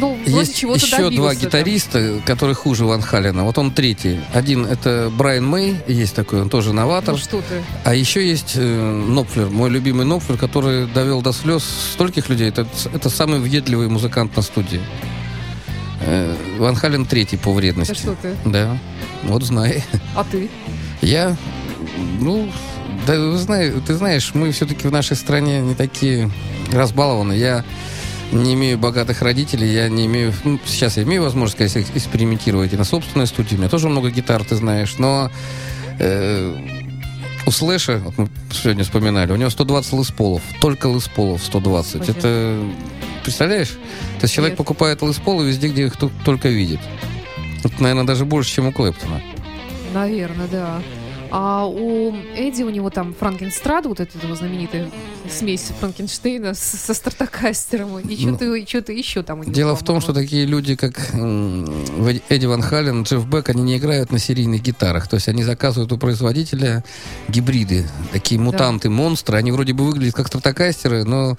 Ну, 0.00 0.16
Есть 0.26 0.56
чего-то 0.56 0.78
еще 0.78 0.96
добился 0.98 1.16
два 1.16 1.30
там. 1.34 1.38
гитариста, 1.42 2.20
которые 2.24 2.54
хуже 2.54 2.84
Ван 2.84 3.02
Халена. 3.02 3.42
Вот 3.42 3.58
он 3.58 3.72
третий. 3.72 4.20
Один 4.32 4.64
это 4.64 5.10
Брайан 5.12 5.44
Мэй, 5.44 5.76
есть 5.88 6.14
такой, 6.14 6.40
он 6.42 6.48
тоже 6.50 6.72
новатор. 6.72 7.14
Ну 7.14 7.18
что 7.18 7.38
ты. 7.38 7.64
А 7.84 7.94
еще 7.96 8.24
есть 8.24 8.52
э, 8.54 8.60
Нопфлер, 9.08 9.48
мой 9.48 9.70
любимый 9.70 10.06
Нопфлер, 10.06 10.36
который 10.38 10.86
довел 10.86 11.20
до 11.20 11.32
слез 11.32 11.64
стольких 11.94 12.28
людей. 12.28 12.48
Это, 12.48 12.64
это 12.94 13.10
самый 13.10 13.40
въедливый 13.40 13.88
музыкант 13.88 14.36
на 14.36 14.42
студии. 14.42 14.80
Э, 16.00 16.34
Ван 16.58 16.74
Хален 16.76 17.04
третий 17.06 17.36
по 17.36 17.52
вредности. 17.52 17.92
Да 17.92 17.98
что 17.98 18.14
ты. 18.20 18.36
Да, 18.44 18.78
вот 19.24 19.42
знай. 19.42 19.82
А 20.14 20.24
ты? 20.24 20.48
Я, 21.00 21.36
ну, 22.20 22.50
да, 23.06 23.18
вы 23.18 23.36
знае- 23.38 23.72
ты 23.86 23.94
знаешь, 23.94 24.32
мы 24.34 24.50
все-таки 24.52 24.86
в 24.88 24.92
нашей 24.92 25.16
стране 25.16 25.60
не 25.60 25.74
такие 25.74 26.30
разбалованы. 26.72 27.32
Я 27.32 27.64
не 28.32 28.54
имею 28.54 28.78
богатых 28.78 29.22
родителей, 29.22 29.72
я 29.72 29.88
не 29.88 30.06
имею... 30.06 30.34
ну, 30.44 30.58
сейчас 30.66 30.96
я 30.98 31.02
имею 31.04 31.22
возможность, 31.22 31.56
конечно, 31.56 31.78
экс- 31.78 31.90
экспериментировать 31.94 32.72
и 32.74 32.76
на 32.76 32.84
собственной 32.84 33.26
студии. 33.26 33.54
У 33.54 33.58
меня 33.58 33.68
тоже 33.70 33.88
много 33.88 34.10
гитар, 34.10 34.44
ты 34.44 34.54
знаешь, 34.56 34.96
но... 34.98 35.30
э, 35.98 36.56
у 37.46 37.50
Слэша, 37.50 37.98
вот 37.98 38.18
мы 38.18 38.28
сегодня 38.52 38.84
вспоминали, 38.84 39.32
у 39.32 39.36
него 39.36 39.50
120 39.50 39.92
лысполов. 39.92 40.42
Только 40.60 40.86
лысполов 40.86 41.42
120. 41.42 41.96
Господи. 41.96 42.18
Это, 42.18 42.62
представляешь? 43.22 43.70
То 44.18 44.24
есть 44.24 44.34
человек 44.34 44.56
покупает 44.56 45.02
лысполы 45.02 45.46
везде, 45.46 45.68
где 45.68 45.86
их 45.86 45.94
только 46.24 46.48
видит. 46.48 46.80
Это, 47.64 47.82
наверное, 47.82 48.04
даже 48.04 48.24
больше, 48.24 48.52
чем 48.52 48.68
у 48.68 48.72
Клэптона. 48.72 49.20
Наверное, 49.92 50.48
да. 50.48 50.82
А 51.30 51.66
у 51.66 52.14
Эдди, 52.34 52.62
у 52.62 52.70
него 52.70 52.90
там 52.90 53.14
Франкенстрада, 53.14 53.88
вот 53.88 54.00
эта 54.00 54.18
его 54.24 54.34
знаменитая 54.34 54.90
смесь 55.30 55.70
Франкенштейна 55.80 56.54
с- 56.54 56.58
со 56.58 56.94
стартакастером, 56.94 57.98
и 57.98 58.02
Ну, 58.26 58.36
что-то 58.36 58.66
что 58.66 58.92
еще 58.92 59.22
там 59.22 59.40
у 59.40 59.42
него. 59.42 59.52
Дело 59.52 59.76
в 59.76 59.82
том, 59.84 60.00
что 60.00 60.12
такие 60.14 60.46
люди, 60.46 60.74
как 60.74 60.98
Эдди- 61.14 62.46
Ван 62.46 62.62
Хален, 62.62 63.02
Джефф 63.02 63.26
Бек, 63.26 63.48
они 63.50 63.62
не 63.62 63.76
играют 63.78 64.10
на 64.12 64.18
серийных 64.18 64.62
гитарах. 64.62 65.08
То 65.08 65.16
есть 65.16 65.28
они 65.28 65.42
заказывают 65.42 65.92
у 65.92 65.98
производителя 65.98 66.84
гибриды, 67.28 67.86
такие 68.12 68.40
мутанты, 68.40 68.88
монстры. 68.88 69.36
Они 69.38 69.52
вроде 69.52 69.72
бы 69.74 69.84
выглядят 69.84 70.14
как 70.14 70.28
стратокастеры, 70.28 71.04
но 71.04 71.36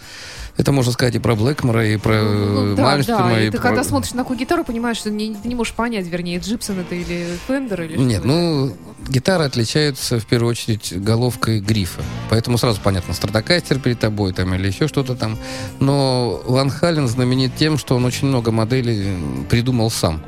это 0.60 0.74
можно 0.74 0.92
сказать 0.92 1.16
и 1.16 1.20
про 1.20 1.36
Блэкмора, 1.36 1.88
и 1.88 1.96
про 1.96 2.22
Ну, 2.22 2.74
э, 2.74 2.76
да, 2.76 2.84
Мальмстрома, 2.84 3.30
да, 3.30 3.42
и 3.42 3.48
и 3.48 3.50
ты 3.50 3.58
про- 3.58 3.70
когда 3.70 3.84
смотришь 3.86 4.12
на 4.12 4.24
такую 4.24 4.38
гитару, 4.38 4.66
понимаешь, 4.66 4.98
что 4.98 5.10
не, 5.10 5.34
ты 5.34 5.48
не 5.48 5.56
можешь 5.56 5.74
понять, 5.74 6.06
вернее, 6.08 6.40
Джипсон 6.40 6.80
это 6.82 6.96
или 6.96 7.28
Фендер, 7.48 7.84
или 7.84 7.98
Нет, 7.98 8.26
ну, 8.26 8.76
гитары 9.08 9.46
отличаются 9.46 10.20
в 10.20 10.26
первую 10.26 10.52
очередь 10.52 10.94
головкой 10.98 11.62
грифа. 11.62 12.02
Поэтому 12.30 12.58
сразу 12.58 12.82
понятно, 12.84 13.14
стратокастер 13.14 13.80
перед 13.80 14.00
тобой 14.00 14.34
там 14.34 14.54
или 14.54 14.68
еще 14.68 14.90
что-то 14.90 15.16
там. 15.16 15.38
Но 15.80 16.42
Ван 16.46 16.70
Хален 16.70 17.08
знаменит 17.08 17.56
тем, 17.56 17.78
что 17.78 17.96
он 17.96 18.04
очень 18.04 18.28
много 18.28 18.52
моделей 18.52 19.16
придумал 19.50 19.90
сам. 19.90 20.22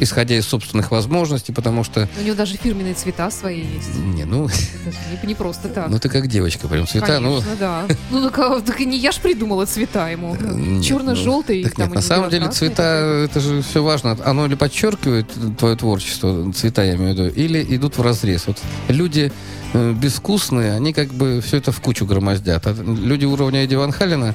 Исходя 0.00 0.36
из 0.36 0.46
собственных 0.46 0.90
возможностей, 0.90 1.52
потому 1.52 1.84
что... 1.84 2.08
У 2.20 2.24
него 2.24 2.36
даже 2.36 2.56
фирменные 2.56 2.94
цвета 2.94 3.30
свои 3.30 3.60
есть. 3.60 3.94
Не, 3.96 4.24
ну, 4.24 4.46
Это 4.46 5.22
не, 5.22 5.28
не 5.28 5.34
просто 5.34 5.68
так. 5.68 5.88
ну 5.88 5.98
ты 5.98 6.08
как 6.08 6.26
девочка, 6.28 6.68
прям 6.68 6.86
цвета, 6.86 7.20
ну... 7.20 7.40
Конечно, 7.40 7.56
да. 7.58 7.82
Ну, 8.10 8.30
так, 8.30 8.38
а, 8.38 8.60
так 8.60 8.80
не 8.80 8.96
я 8.98 9.12
ж 9.12 9.16
придумала 9.16 9.66
цвета 9.66 10.08
ему. 10.08 10.36
нет, 10.36 10.84
Черно-желтый. 10.84 11.62
ну, 11.76 11.84
нет, 11.84 11.94
на 11.94 12.00
самом 12.00 12.30
деле 12.30 12.48
цвета, 12.48 12.82
это 13.24 13.40
же 13.40 13.62
все 13.62 13.82
важно. 13.82 14.16
Оно 14.24 14.46
или 14.46 14.54
подчеркивает 14.54 15.26
твое 15.58 15.76
творчество, 15.76 16.52
цвета 16.52 16.84
я 16.84 16.94
имею 16.94 17.14
в 17.14 17.18
виду, 17.18 17.28
или 17.28 17.64
идут 17.76 17.98
в 17.98 18.02
разрез. 18.02 18.46
Вот 18.46 18.58
люди 18.88 19.32
э, 19.72 19.92
безвкусные, 19.92 20.72
они 20.72 20.92
как 20.92 21.08
бы 21.08 21.40
все 21.40 21.58
это 21.58 21.72
в 21.72 21.80
кучу 21.80 22.06
громоздят. 22.06 22.66
А 22.66 22.72
люди 22.72 23.24
уровня 23.24 23.64
Эдди 23.64 23.74
Ван 23.74 23.92
Халена, 23.92 24.34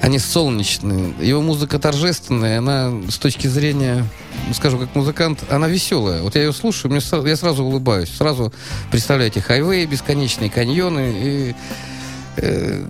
они 0.00 0.18
солнечные. 0.18 1.14
Его 1.20 1.42
музыка 1.42 1.78
торжественная, 1.78 2.58
она 2.58 2.92
с 3.08 3.18
точки 3.18 3.46
зрения, 3.46 4.06
скажу, 4.54 4.78
как 4.78 4.94
музыкант, 4.94 5.44
она 5.50 5.68
веселая. 5.68 6.22
Вот 6.22 6.34
я 6.34 6.44
ее 6.44 6.52
слушаю, 6.52 6.90
мне, 6.92 7.00
я 7.28 7.36
сразу 7.36 7.64
улыбаюсь. 7.64 8.10
Сразу 8.10 8.52
представляете 8.90 9.40
хайвей, 9.40 9.86
бесконечные 9.86 10.50
каньоны 10.50 11.14
и... 11.16 11.54
Э, 12.36 12.84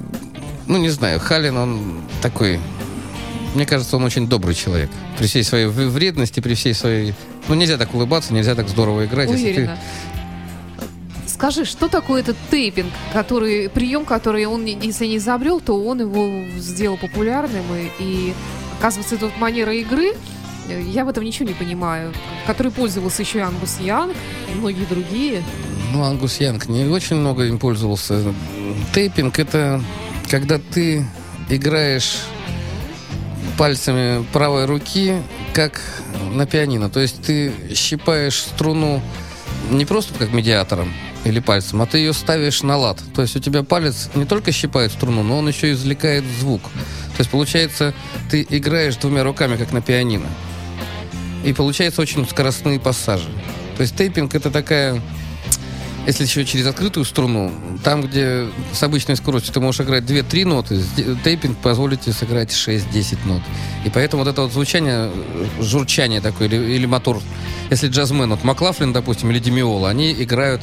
ну, 0.66 0.78
не 0.78 0.90
знаю, 0.90 1.20
Халин, 1.20 1.56
он 1.56 2.02
такой... 2.20 2.58
Мне 3.54 3.64
кажется, 3.64 3.96
он 3.96 4.04
очень 4.04 4.28
добрый 4.28 4.54
человек. 4.54 4.90
При 5.16 5.26
всей 5.26 5.44
своей 5.44 5.66
вредности, 5.66 6.40
при 6.40 6.54
всей 6.54 6.75
своей... 6.75 7.14
Ну, 7.48 7.54
нельзя 7.54 7.78
так 7.78 7.94
улыбаться, 7.94 8.34
нельзя 8.34 8.54
так 8.54 8.68
здорово 8.68 9.06
играть. 9.06 9.30
Если 9.30 9.52
ты 9.54 9.70
Скажи, 11.36 11.66
что 11.66 11.88
такое 11.88 12.22
этот 12.22 12.36
тейпинг, 12.50 12.90
который, 13.12 13.68
прием, 13.68 14.06
который 14.06 14.46
он, 14.46 14.64
если 14.64 15.04
не 15.04 15.18
изобрел, 15.18 15.60
то 15.60 15.78
он 15.78 16.00
его 16.00 16.30
сделал 16.58 16.96
популярным, 16.96 17.62
и, 17.74 17.90
и 18.02 18.34
оказывается, 18.78 19.16
это 19.16 19.26
вот 19.26 19.36
манера 19.36 19.74
игры, 19.74 20.14
я 20.66 21.04
в 21.04 21.10
этом 21.10 21.24
ничего 21.24 21.46
не 21.46 21.54
понимаю, 21.54 22.14
который 22.46 22.72
пользовался 22.72 23.20
еще 23.20 23.40
и 23.40 23.42
Ангус 23.42 23.78
Янг, 23.80 24.14
и 24.50 24.56
многие 24.56 24.86
другие. 24.86 25.42
Ну, 25.92 26.04
Ангус 26.04 26.40
Янг 26.40 26.68
не 26.68 26.86
очень 26.86 27.16
много 27.16 27.44
им 27.44 27.58
пользовался. 27.58 28.32
Тейпинг— 28.94 29.38
это 29.38 29.82
когда 30.30 30.58
ты 30.58 31.04
играешь 31.50 32.16
пальцами 33.58 34.24
правой 34.32 34.64
руки, 34.64 35.20
как 35.52 35.82
на 36.32 36.46
пианино. 36.46 36.88
То 36.88 37.00
есть 37.00 37.22
ты 37.22 37.52
щипаешь 37.74 38.38
струну 38.38 39.02
не 39.70 39.84
просто 39.84 40.14
как 40.14 40.32
медиатором, 40.32 40.92
или 41.26 41.40
пальцем, 41.40 41.83
а 41.83 41.87
ты 41.87 41.99
ее 41.99 42.12
ставишь 42.12 42.62
на 42.62 42.76
лад. 42.76 42.99
То 43.14 43.23
есть 43.23 43.37
у 43.37 43.40
тебя 43.40 43.62
палец 43.62 44.11
не 44.14 44.25
только 44.25 44.52
щипает 44.52 44.92
струну, 44.92 45.23
но 45.23 45.38
он 45.38 45.49
еще 45.49 45.73
извлекает 45.73 46.25
звук. 46.40 46.62
То 46.62 47.21
есть 47.21 47.30
получается, 47.30 47.95
ты 48.30 48.47
играешь 48.49 48.97
двумя 48.97 49.25
руками, 49.25 49.56
как 49.56 49.73
на 49.73 49.83
пианино. 49.83 50.28
И 51.45 51.52
получается 51.52 52.00
очень 52.00 52.26
скоростные 52.28 52.78
пассажи. 52.78 53.28
То 53.76 53.83
есть 53.83 53.97
тейпинг 53.97 54.35
это 54.35 54.50
такая 54.50 55.02
если 56.06 56.23
еще 56.23 56.45
через 56.45 56.66
открытую 56.68 57.04
струну, 57.04 57.50
там, 57.83 58.02
где 58.02 58.47
с 58.73 58.80
обычной 58.83 59.16
скоростью 59.16 59.52
ты 59.52 59.59
можешь 59.59 59.80
играть 59.80 60.04
2-3 60.04 60.45
ноты, 60.47 60.80
тейпинг 61.25 61.59
позволит 61.59 62.02
тебе 62.02 62.12
сыграть 62.12 62.50
6-10 62.50 63.18
нот. 63.26 63.42
И 63.85 63.90
поэтому 63.90 64.23
вот 64.23 64.30
это 64.30 64.42
вот 64.42 64.52
звучание, 64.52 65.11
журчание 65.61 66.21
такое, 66.21 66.47
или, 66.47 66.56
или 66.56 66.87
мотор, 66.87 67.21
если 67.71 67.88
джазмен, 67.88 68.30
вот 68.30 68.45
Маклафлин, 68.45 68.92
допустим, 68.92 69.33
или 69.33 69.40
Демиола, 69.40 69.90
они 69.90 70.12
играют 70.12 70.62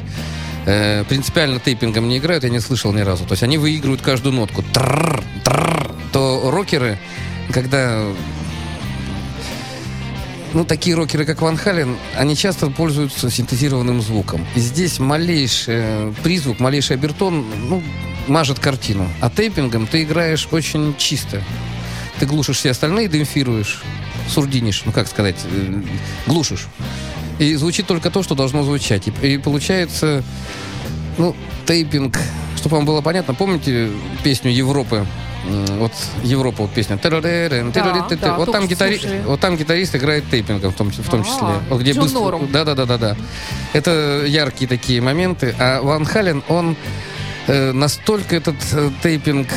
э, 0.65 1.03
принципиально 1.05 1.59
тейпингом 1.59 2.07
не 2.07 2.17
играют, 2.17 2.43
я 2.43 2.49
не 2.49 2.59
слышал 2.59 2.91
ни 2.93 3.01
разу. 3.01 3.25
То 3.25 3.33
есть 3.33 3.43
они 3.43 3.57
выигрывают 3.57 4.01
каждую 4.01 4.33
нотку. 4.33 4.63
Тррр, 4.73 5.23
тррр. 5.43 5.95
То 6.11 6.51
рокеры, 6.51 6.99
когда 7.51 8.03
ну, 10.53 10.65
такие 10.65 10.95
рокеры, 10.95 11.25
как 11.25 11.41
Ван 11.41 11.57
Хален, 11.57 11.97
они 12.15 12.35
часто 12.35 12.69
пользуются 12.69 13.31
синтезированным 13.31 14.01
звуком. 14.01 14.45
И 14.55 14.59
здесь 14.59 14.99
малейший 14.99 16.13
призвук, 16.21 16.59
малейший 16.59 16.95
обертон, 16.95 17.45
ну, 17.67 17.81
мажет 18.27 18.59
картину. 18.59 19.09
А 19.19 19.29
тейпингом 19.29 19.87
ты 19.87 20.03
играешь 20.03 20.47
очень 20.51 20.95
чисто. 20.97 21.41
Ты 22.19 22.25
глушишь 22.27 22.57
все 22.57 22.71
остальные, 22.71 23.07
демпфируешь, 23.07 23.81
сурдинишь, 24.29 24.83
ну, 24.85 24.91
как 24.91 25.07
сказать, 25.07 25.37
э, 25.45 25.81
глушишь. 26.27 26.67
И 27.39 27.55
звучит 27.55 27.87
только 27.87 28.09
то, 28.09 28.23
что 28.23 28.35
должно 28.35 28.63
звучать. 28.63 29.07
И, 29.07 29.11
и 29.27 29.37
получается, 29.37 30.23
ну, 31.17 31.35
тейпинг, 31.65 32.17
чтобы 32.57 32.77
вам 32.77 32.85
было 32.85 33.01
понятно, 33.01 33.33
помните 33.33 33.89
песню 34.23 34.51
Европы? 34.51 35.05
Вот 35.77 35.91
Европа, 36.23 36.63
вот 36.63 36.71
песня. 36.71 36.97
Да, 37.01 37.09
да, 37.19 38.37
вот, 38.37 38.51
там 38.51 38.65
гитарист, 38.65 39.05
вот 39.25 39.39
там 39.41 39.57
гитарист 39.57 39.93
играет 39.93 40.23
тейпингом 40.29 40.71
в 40.71 40.75
том, 40.75 40.89
в 40.89 41.09
том 41.09 41.23
числе. 41.25 41.47
А, 41.69 41.77
где 41.77 41.93
быстро, 41.93 42.39
да, 42.49 42.63
да, 42.63 42.75
да, 42.75 42.85
да, 42.85 42.97
да. 42.97 43.17
Это 43.73 44.23
яркие 44.25 44.69
такие 44.69 45.01
моменты. 45.01 45.53
А 45.59 45.81
Ван 45.81 46.05
Хален, 46.05 46.43
он 46.47 46.77
э, 47.47 47.73
настолько 47.73 48.37
этот 48.37 48.55
э, 48.71 48.89
тейпинг 49.01 49.49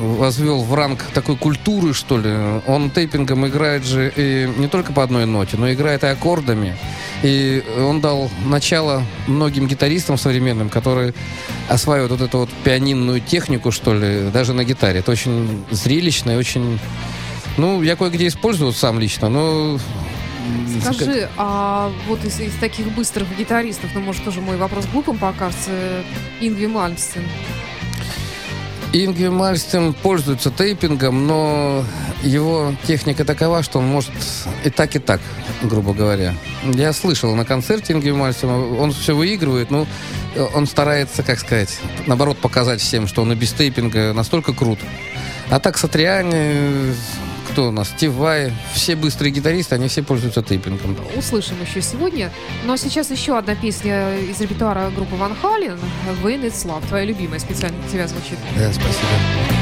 возвел 0.00 0.62
в 0.62 0.74
ранг 0.74 1.04
такой 1.14 1.36
культуры, 1.36 1.94
что 1.94 2.18
ли. 2.18 2.30
Он 2.66 2.90
тейпингом 2.90 3.46
играет 3.46 3.84
же 3.84 4.12
и 4.14 4.48
не 4.56 4.68
только 4.68 4.92
по 4.92 5.02
одной 5.02 5.26
ноте, 5.26 5.56
но 5.56 5.72
играет 5.72 6.02
и 6.02 6.06
аккордами. 6.06 6.76
И 7.22 7.62
он 7.78 8.00
дал 8.00 8.30
начало 8.46 9.02
многим 9.26 9.66
гитаристам 9.66 10.16
современным, 10.16 10.70
которые 10.70 11.14
осваивают 11.68 12.12
вот 12.12 12.20
эту 12.20 12.38
вот 12.38 12.50
пианинную 12.64 13.20
технику, 13.20 13.70
что 13.70 13.94
ли, 13.94 14.30
даже 14.32 14.54
на 14.54 14.64
гитаре. 14.64 15.00
Это 15.00 15.12
очень 15.12 15.64
зрелищно 15.70 16.32
и 16.32 16.36
очень... 16.36 16.78
Ну, 17.56 17.82
я 17.82 17.96
кое-где 17.96 18.28
использую 18.28 18.72
сам 18.72 18.98
лично, 18.98 19.28
но 19.28 19.78
Скажи, 20.82 21.28
а 21.36 21.92
вот 22.08 22.24
из, 22.24 22.40
из 22.40 22.54
таких 22.54 22.90
быстрых 22.92 23.28
гитаристов, 23.36 23.90
ну, 23.94 24.00
может, 24.00 24.24
тоже 24.24 24.40
мой 24.40 24.56
вопрос 24.56 24.86
глупым 24.86 25.18
покажется, 25.18 25.70
Ингви 26.40 26.66
Мальмстен. 26.66 27.22
Ингви 28.92 29.28
Мальстин 29.28 29.92
пользуется 29.92 30.50
тейпингом, 30.50 31.26
но 31.26 31.84
его 32.22 32.74
техника 32.86 33.24
такова, 33.24 33.62
что 33.62 33.78
он 33.78 33.86
может 33.86 34.10
и 34.64 34.70
так, 34.70 34.96
и 34.96 34.98
так, 34.98 35.20
грубо 35.62 35.94
говоря. 35.94 36.34
Я 36.64 36.92
слышал 36.92 37.34
на 37.36 37.44
концерте 37.44 37.92
Ингви 37.92 38.10
Мальстина, 38.10 38.58
он 38.58 38.92
все 38.92 39.14
выигрывает, 39.14 39.70
но 39.70 39.86
он 40.54 40.66
старается, 40.66 41.22
как 41.22 41.38
сказать, 41.38 41.78
наоборот, 42.06 42.38
показать 42.38 42.80
всем, 42.80 43.06
что 43.06 43.22
он 43.22 43.30
и 43.32 43.36
без 43.36 43.52
тейпинга 43.52 44.12
настолько 44.12 44.52
крут. 44.52 44.80
А 45.50 45.60
так 45.60 45.78
Сатриани 45.78 46.92
кто 47.60 47.68
у 47.68 47.72
нас? 47.72 47.90
Стив 47.90 48.12
Вай, 48.12 48.52
все 48.72 48.96
быстрые 48.96 49.32
гитаристы, 49.32 49.74
они 49.74 49.88
все 49.88 50.02
пользуются 50.02 50.42
тейпингом. 50.42 50.96
Услышим 51.14 51.56
еще 51.60 51.82
сегодня. 51.82 52.30
Но 52.64 52.78
сейчас 52.78 53.10
еще 53.10 53.36
одна 53.36 53.54
песня 53.54 54.16
из 54.18 54.40
репертуара 54.40 54.90
группы 54.96 55.14
Ван 55.16 55.36
Хален 55.36 55.78
«When 56.22 56.42
It's 56.42 56.64
Love». 56.64 56.86
Твоя 56.88 57.04
любимая 57.04 57.38
специально 57.38 57.78
для 57.82 57.90
тебя 57.90 58.08
звучит. 58.08 58.38
Да, 58.56 58.72
спасибо. 58.72 59.59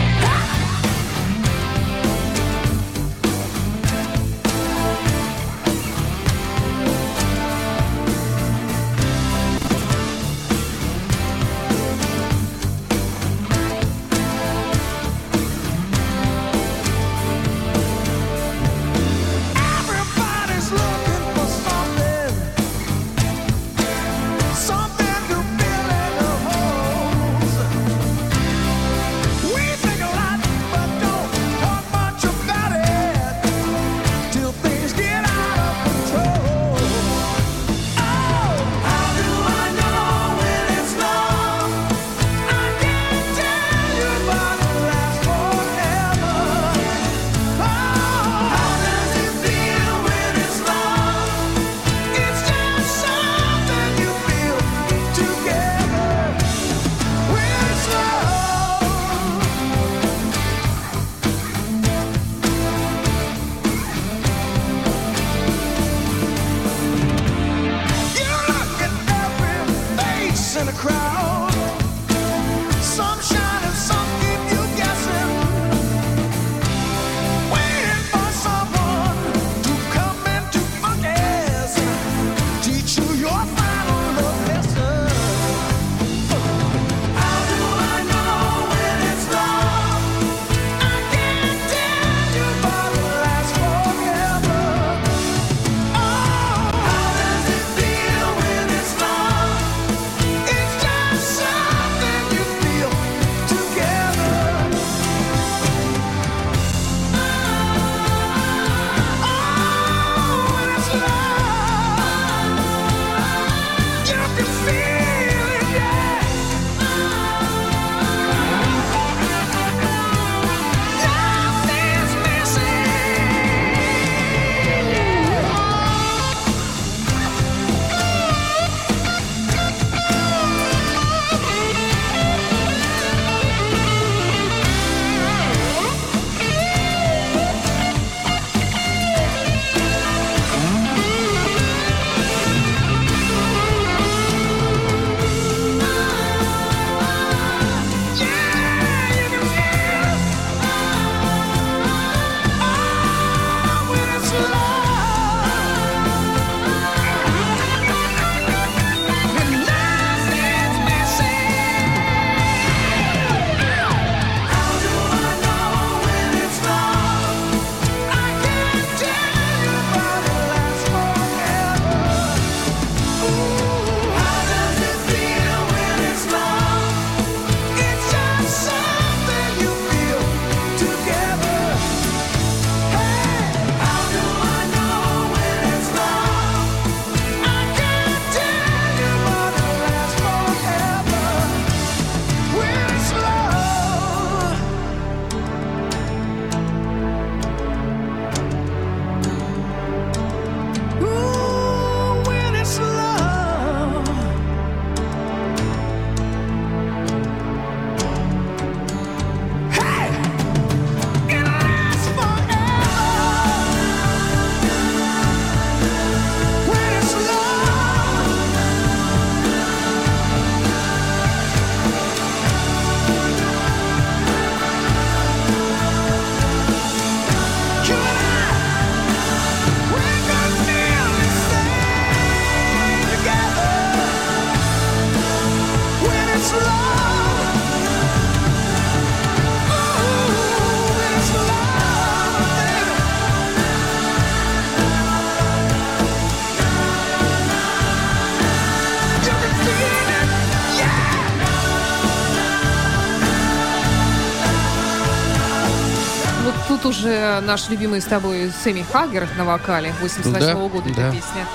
Уже 256.89 257.41
наш 257.41 257.69
любимый 257.69 258.01
с 258.01 258.05
тобой 258.05 258.51
Сэмми 258.65 258.85
Хаггер 258.91 259.29
на 259.37 259.45
вокале 259.45 259.95
88 260.01 260.47
Да, 260.47 260.55
года 260.55 260.89
да. 260.97 261.09
эта 261.09 261.17
песня. 261.17 261.47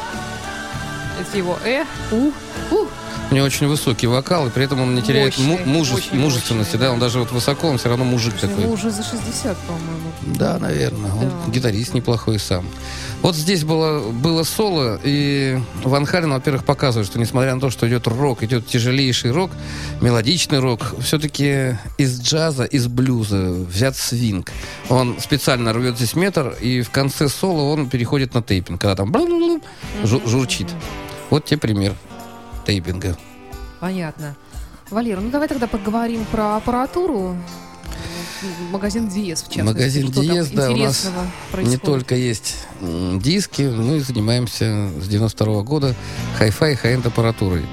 Это 1.19 1.37
его 1.37 1.57
«Э», 1.63 1.85
«У», 2.11 2.31
«У». 2.71 2.87
У 3.31 3.35
него 3.35 3.45
очень 3.45 3.67
высокий 3.67 4.07
вокал, 4.07 4.47
и 4.47 4.49
при 4.49 4.65
этом 4.65 4.81
он 4.81 4.93
не 4.95 5.01
теряет 5.01 5.37
му- 5.37 5.53
Мощный, 5.57 5.65
мужес- 5.65 5.93
очень 5.97 6.19
мужественности. 6.19 6.73
мощный, 6.75 6.87
Да, 6.87 6.91
он 6.91 6.99
даже 6.99 7.19
вот 7.19 7.31
высоко, 7.31 7.67
он 7.67 7.77
все 7.77 7.89
равно 7.89 8.03
мужик 8.05 8.33
такой. 8.39 8.63
Ему 8.63 8.73
уже 8.73 8.89
за 8.91 9.03
60, 9.03 9.57
по-моему. 9.59 10.02
Да, 10.25 10.57
наверное. 10.59 11.11
Он 11.13 11.29
Да. 11.29 11.51
гитарист 11.51 11.93
неплохой 11.93 12.39
сам. 12.39 12.65
Вот 13.21 13.35
здесь 13.35 13.63
было, 13.63 14.11
было 14.11 14.43
соло, 14.43 14.99
и 15.03 15.57
Ван 15.83 16.05
Хален, 16.05 16.31
во-первых, 16.31 16.65
показывает, 16.65 17.07
что 17.07 17.19
несмотря 17.19 17.55
на 17.55 17.61
то, 17.61 17.69
что 17.69 17.87
идет 17.87 18.07
рок, 18.07 18.43
идет 18.43 18.67
тяжелейший 18.67 19.31
рок, 19.31 19.51
мелодичный 20.01 20.59
рок, 20.59 20.95
все-таки 21.01 21.77
из 21.97 22.21
джаза, 22.21 22.65
из 22.65 22.87
блюза 22.87 23.51
взят 23.51 23.95
свинг. 23.95 24.51
Он 24.89 25.17
специально 25.19 25.71
рвет 25.73 25.95
здесь 25.95 26.15
метр, 26.15 26.55
и 26.59 26.81
в 26.81 26.89
конце 26.89 27.29
соло 27.29 27.61
он 27.73 27.89
переходит 27.89 28.33
на 28.33 28.41
тэппинг, 28.41 28.81
когда 28.81 28.95
там 28.95 29.13
журчит. 30.03 30.67
Вот 31.29 31.45
тебе 31.45 31.57
пример 31.59 31.95
тэппинга. 32.65 33.17
Понятно. 33.79 34.35
Валера, 34.89 35.21
ну 35.21 35.29
давай 35.31 35.47
тогда 35.47 35.67
поговорим 35.67 36.25
про 36.25 36.57
аппаратуру. 36.57 37.35
Магазин 38.71 39.07
Диез, 39.09 39.39
в 39.39 39.51
частности. 39.51 39.61
Магазин 39.63 40.11
Что 40.11 40.21
Диез, 40.21 40.49
да, 40.49 40.71
у 40.71 40.75
нас 40.75 40.79
интересного 40.79 41.25
Не 41.25 41.51
происходит? 41.51 41.81
только 41.81 42.15
есть 42.15 42.55
диски, 42.81 43.63
мы 43.63 43.99
занимаемся 43.99 44.89
с 45.01 45.07
92 45.07 45.61
года 45.63 45.95
хай-фай 46.37 46.73
и 46.73 46.75
хай-энд 46.75 47.05
аппаратурой. 47.05 47.65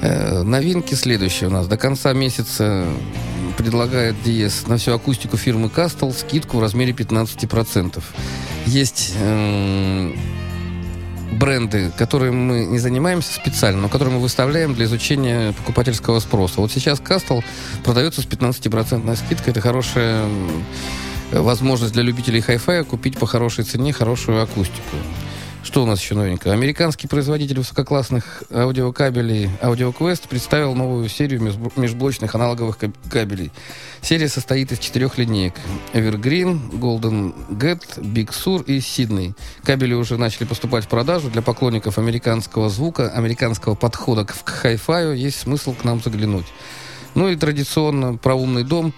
Э, 0.00 0.42
новинки 0.42 0.94
следующие 0.94 1.48
у 1.48 1.52
нас. 1.52 1.66
До 1.66 1.76
конца 1.76 2.12
месяца 2.12 2.86
предлагает 3.56 4.14
Диез 4.22 4.66
на 4.66 4.76
всю 4.76 4.92
акустику 4.92 5.36
фирмы 5.36 5.68
Castle 5.68 6.16
скидку 6.16 6.58
в 6.58 6.60
размере 6.60 6.92
15%. 6.92 8.02
Есть 8.66 9.14
бренды, 11.32 11.90
которые 11.96 12.32
мы 12.32 12.64
не 12.64 12.78
занимаемся 12.78 13.32
специально, 13.32 13.82
но 13.82 13.88
которые 13.88 14.14
мы 14.14 14.20
выставляем 14.20 14.74
для 14.74 14.86
изучения 14.86 15.52
покупательского 15.52 16.20
спроса. 16.20 16.60
Вот 16.60 16.72
сейчас 16.72 17.00
Castle 17.00 17.44
продается 17.84 18.22
с 18.22 18.26
15% 18.26 19.16
скидкой. 19.16 19.52
Это 19.52 19.60
хорошая 19.60 20.26
возможность 21.32 21.92
для 21.92 22.02
любителей 22.02 22.40
хай-фая 22.40 22.84
купить 22.84 23.18
по 23.18 23.26
хорошей 23.26 23.64
цене 23.64 23.92
хорошую 23.92 24.42
акустику. 24.42 24.96
Что 25.68 25.82
у 25.82 25.86
нас 25.86 26.00
еще 26.00 26.14
новенькое? 26.14 26.54
Американский 26.54 27.08
производитель 27.08 27.58
высококлассных 27.58 28.42
аудиокабелей 28.50 29.50
AudioQuest 29.60 30.26
представил 30.26 30.74
новую 30.74 31.10
серию 31.10 31.42
межб- 31.42 31.78
межблочных 31.78 32.34
аналоговых 32.34 32.78
каб- 32.78 32.96
кабелей. 33.10 33.52
Серия 34.00 34.28
состоит 34.28 34.72
из 34.72 34.78
четырех 34.78 35.18
линеек. 35.18 35.52
Evergreen, 35.92 36.70
Golden 36.70 37.34
Gate, 37.50 37.98
Big 37.98 38.30
Sur 38.30 38.64
и 38.64 38.78
Sydney. 38.78 39.34
Кабели 39.62 39.92
уже 39.92 40.16
начали 40.16 40.46
поступать 40.46 40.86
в 40.86 40.88
продажу. 40.88 41.28
Для 41.28 41.42
поклонников 41.42 41.98
американского 41.98 42.70
звука, 42.70 43.10
американского 43.10 43.74
подхода 43.74 44.24
к 44.24 44.32
хай-фаю 44.48 45.14
есть 45.14 45.38
смысл 45.40 45.74
к 45.74 45.84
нам 45.84 46.00
заглянуть. 46.02 46.46
Ну 47.14 47.28
и 47.28 47.36
традиционно 47.36 48.16
про 48.16 48.34
умный 48.34 48.64
дом. 48.64 48.94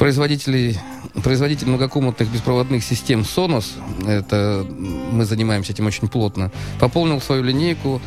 Производителей, 0.00 0.78
производитель 1.22 1.68
многокомнатных 1.68 2.32
беспроводных 2.32 2.82
систем 2.82 3.20
Sonos, 3.20 3.66
это 4.08 4.66
мы 5.12 5.26
занимаемся 5.26 5.74
этим 5.74 5.86
очень 5.86 6.08
плотно, 6.08 6.50
пополнил 6.78 7.20
свою 7.20 7.42
линейку 7.42 8.00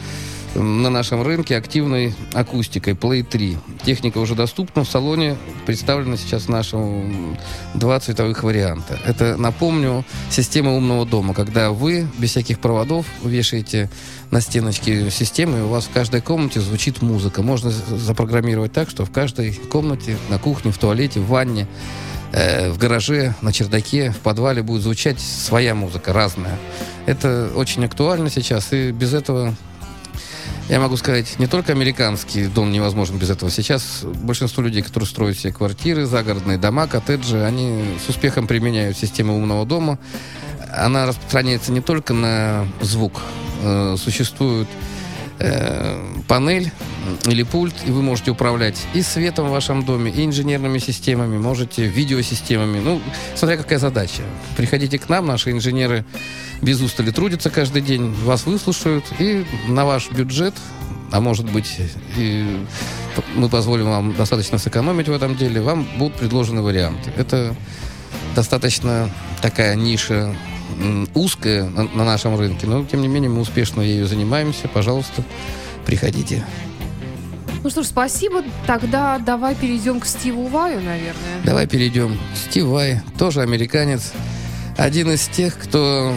на 0.56 0.90
нашем 0.90 1.24
рынке 1.24 1.58
активной 1.58 2.14
акустикой 2.34 2.94
Play 2.94 3.24
3. 3.24 3.58
Техника 3.84 4.20
уже 4.20 4.36
доступна 4.36 4.84
в 4.84 4.90
салоне, 4.90 5.36
представлена 5.66 6.18
сейчас 6.18 6.44
в 6.44 6.50
нашем 6.50 6.80
м, 6.82 7.38
два 7.74 8.00
цветовых 8.00 8.44
варианта. 8.44 9.00
Это, 9.06 9.36
напомню, 9.38 10.06
система 10.30 10.76
умного 10.76 11.06
дома, 11.06 11.34
когда 11.34 11.72
вы 11.72 12.08
без 12.18 12.32
всяких 12.32 12.60
проводов 12.60 13.06
вешаете 13.24 13.90
на 14.32 14.42
стеночке 14.42 15.10
системы, 15.10 15.60
и 15.60 15.62
у 15.62 15.68
вас 15.68 15.86
в 15.86 15.92
каждой 15.92 16.22
комнате 16.22 16.60
звучит 16.60 17.02
музыка. 17.02 17.42
Можно 17.42 17.72
запрограммировать 17.72 18.72
так, 18.74 18.90
что 18.90 19.06
в 19.06 19.12
каждой 19.12 19.54
комнате, 19.54 20.18
на 20.30 20.38
кухне, 20.38 20.72
в 20.72 20.78
туалете, 20.78 21.20
в 21.20 21.28
ванне, 21.28 21.68
э, 22.32 22.72
в 22.72 22.78
гараже, 22.78 23.36
на 23.42 23.52
чердаке, 23.52 24.12
в 24.12 24.18
подвале 24.20 24.62
будет 24.62 24.84
звучать 24.84 25.20
своя 25.20 25.74
музыка, 25.74 26.14
разная. 26.14 26.58
Это 27.06 27.52
очень 27.56 27.84
актуально 27.86 28.30
сейчас, 28.30 28.72
и 28.72 28.92
без 28.92 29.14
этого 29.14 29.56
я 30.70 30.80
могу 30.80 30.96
сказать, 30.98 31.40
не 31.40 31.48
только 31.48 31.74
американский 31.74 32.46
дом 32.46 32.72
невозможен 32.72 33.18
без 33.18 33.30
этого. 33.30 33.52
Сейчас 33.52 34.04
большинство 34.04 34.64
людей, 34.64 34.82
которые 34.82 35.08
строят 35.08 35.38
себе 35.38 35.52
квартиры, 35.52 36.06
загородные 36.06 36.58
дома, 36.58 36.88
коттеджи, 36.88 37.44
они 37.44 37.98
с 38.06 38.10
успехом 38.10 38.48
применяют 38.48 38.98
систему 38.98 39.36
умного 39.36 39.66
дома. 39.66 40.00
Она 40.76 41.06
распространяется 41.06 41.72
не 41.72 41.82
только 41.82 42.14
на 42.14 42.66
звук. 42.82 43.22
Э, 43.62 43.96
Существует 43.98 44.68
э, 45.40 46.00
панель 46.28 46.72
или 47.26 47.44
пульт, 47.44 47.74
и 47.86 47.92
вы 47.92 48.02
можете 48.02 48.32
управлять 48.32 48.82
и 48.94 49.02
светом 49.02 49.48
в 49.48 49.52
вашем 49.52 49.84
доме, 49.84 50.12
и 50.12 50.26
инженерными 50.26 50.78
системами, 50.78 51.38
можете 51.38 51.86
видеосистемами. 51.88 52.80
Ну, 52.80 53.02
смотря 53.36 53.58
какая 53.58 53.80
задача. 53.80 54.24
Приходите 54.58 54.98
к 55.00 55.10
нам, 55.10 55.26
наши 55.26 55.52
инженеры 55.52 56.06
без 56.62 56.82
устали 56.82 57.12
трудятся 57.12 57.50
каждый 57.50 57.82
день, 57.82 58.14
вас 58.24 58.46
выслушают, 58.46 59.06
и 59.20 59.46
на 59.68 59.86
ваш 59.86 60.12
бюджет, 60.12 60.54
а 61.12 61.20
может 61.20 61.52
быть, 61.52 61.80
и 62.18 62.66
мы 63.36 63.50
позволим 63.50 63.86
вам 63.86 64.16
достаточно 64.16 64.58
сэкономить 64.58 65.10
в 65.10 65.12
этом 65.14 65.36
деле, 65.36 65.62
вам 65.62 65.88
будут 65.98 66.16
предложены 66.16 66.62
варианты. 66.62 67.12
Это 67.18 67.56
достаточно 68.36 69.10
такая 69.42 69.76
ниша 69.76 70.36
узкая 71.14 71.70
на, 71.70 71.84
на 71.84 72.06
нашем 72.06 72.38
рынке, 72.38 72.68
но 72.68 72.84
тем 72.86 73.02
не 73.02 73.08
менее 73.08 73.30
мы 73.30 73.42
успешно 73.42 73.82
ею 73.82 74.08
занимаемся. 74.08 74.68
Пожалуйста, 74.68 75.24
приходите. 75.86 76.46
Ну 77.64 77.70
что 77.70 77.82
ж, 77.82 77.86
спасибо. 77.88 78.44
Тогда 78.68 79.20
давай 79.20 79.56
перейдем 79.56 80.02
к 80.02 80.06
Стиву 80.06 80.48
Ваю, 80.48 80.82
наверное. 80.82 81.42
Давай 81.46 81.66
перейдем. 81.66 82.20
Стив 82.36 82.66
Вай, 82.66 83.02
тоже 83.18 83.42
американец. 83.42 84.12
Один 84.78 85.12
из 85.12 85.28
тех, 85.28 85.58
кто 85.58 86.14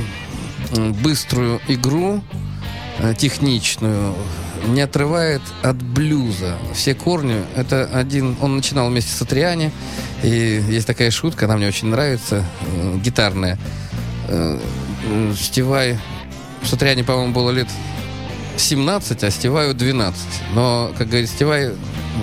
быструю 1.03 1.61
игру, 1.69 2.21
э, 2.99 3.15
техничную, 3.17 4.15
не 4.67 4.81
отрывает 4.81 5.43
от 5.63 5.77
блюза. 5.77 6.57
Все 6.75 6.95
корни, 6.95 7.43
это 7.55 7.85
один... 7.93 8.37
Он 8.41 8.57
начинал 8.57 8.89
вместе 8.89 9.13
с 9.13 9.23
Атриани, 9.23 9.71
и 10.23 10.63
есть 10.69 10.87
такая 10.87 11.11
шутка, 11.11 11.45
она 11.45 11.57
мне 11.57 11.69
очень 11.69 11.89
нравится, 11.89 12.45
э, 12.63 12.99
гитарная. 12.99 13.59
Э, 14.29 14.59
Стивай... 15.39 15.99
Сатриани, 16.65 17.03
по-моему, 17.03 17.33
было 17.33 17.51
лет 17.51 17.69
17, 18.57 19.23
а 19.23 19.31
Стиваю 19.31 19.75
12. 19.75 20.21
Но, 20.55 20.91
как 20.99 21.09
говорит 21.09 21.29
Стивай, 21.29 21.73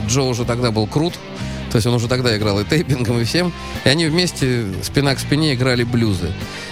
Джо 0.07 0.23
уже 0.23 0.43
тогда 0.43 0.71
был 0.71 0.85
крут, 0.87 1.13
то 1.71 1.77
есть 1.77 1.87
он 1.87 1.93
уже 1.95 2.07
тогда 2.07 2.37
играл 2.37 2.59
и 2.59 2.65
тейпингом, 2.65 3.19
и 3.19 3.23
всем. 3.23 3.53
И 3.83 3.89
они 3.89 4.05
вместе, 4.05 4.65
спина 4.83 5.15
к 5.15 5.19
спине, 5.19 5.53
играли 5.53 5.83
блюзы. 5.83 6.31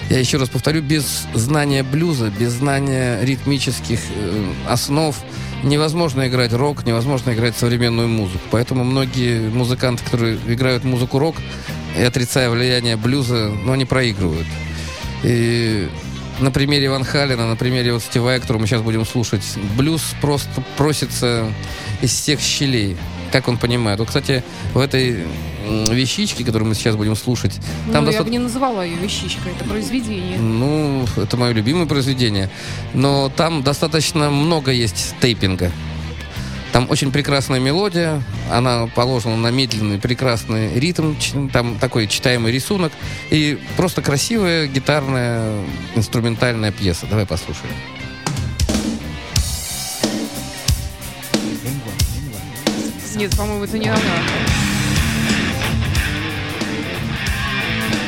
Я 0.10 0.20
еще 0.20 0.38
раз 0.38 0.50
повторю, 0.50 0.82
без 0.82 1.26
знания 1.34 1.84
блюза, 1.84 2.30
без 2.30 2.52
знания 2.52 3.20
ритмических 3.24 4.00
э, 4.16 4.52
основ 4.68 5.16
невозможно 5.64 6.28
играть 6.28 6.54
рок, 6.54 6.86
невозможно 6.86 7.32
играть 7.32 7.56
современную 7.56 8.10
музыку. 8.10 8.44
Поэтому 8.52 8.84
многие 8.84 9.50
музыканты, 9.50 10.04
которые 10.04 10.38
играют 10.48 10.84
музыку 10.84 11.18
рок, 11.18 11.36
и 11.98 12.02
отрицая 12.02 12.50
влияние 12.50 12.96
блюза, 12.96 13.52
ну, 13.64 13.72
они 13.72 13.86
проигрывают. 13.86 14.48
И 15.24 15.90
на 16.40 16.52
примере 16.52 16.90
Ван 16.90 17.04
Халена, 17.04 17.48
на 17.48 17.56
примере 17.56 17.94
вот 17.94 18.02
Стивая, 18.02 18.40
который 18.40 18.58
мы 18.58 18.68
сейчас 18.68 18.82
будем 18.82 19.06
слушать, 19.06 19.44
блюз 19.78 20.02
просто 20.22 20.64
просится 20.78 21.52
из 22.02 22.12
всех 22.12 22.40
щелей. 22.40 22.98
Как 23.32 23.48
он 23.48 23.58
понимает. 23.58 24.00
Вот, 24.00 24.10
кстати, 24.10 24.44
в 24.74 24.80
этой 24.80 25.26
вещичке, 25.90 26.44
которую 26.44 26.68
мы 26.68 26.76
сейчас 26.76 26.96
будем 26.96 27.16
слушать, 27.16 27.54
там 27.94 28.04
ну, 28.04 28.12
я 28.12 28.18
доста- 28.18 28.24
бы 28.26 28.30
не 28.30 28.40
называла 28.40 28.82
ее 28.82 28.98
вещичкой, 28.98 29.54
это 29.54 29.64
произведение. 29.64 30.38
Ну, 30.38 31.06
это 31.16 31.38
мое 31.38 31.54
любимое 31.54 31.86
произведение. 31.86 32.50
Но 32.94 33.30
там 33.30 33.64
достаточно 33.64 34.30
много 34.30 34.72
есть 34.72 35.16
тейпинга. 35.22 35.72
Там 36.72 36.90
очень 36.90 37.12
прекрасная 37.12 37.60
мелодия, 37.60 38.24
она 38.50 38.88
положена 38.88 39.36
на 39.36 39.52
медленный, 39.52 40.00
прекрасный 40.00 40.80
ритм, 40.80 41.16
там 41.52 41.78
такой 41.78 42.08
читаемый 42.08 42.52
рисунок 42.52 42.94
и 43.30 43.60
просто 43.76 44.02
красивая 44.02 44.68
гитарная 44.68 45.64
инструментальная 45.96 46.72
пьеса. 46.72 47.08
Давай 47.10 47.26
послушаем. 47.26 47.74
Нет, 53.16 53.36
по-моему, 53.38 53.66
это 53.66 53.78
не 53.78 53.90
она. 53.90 54.00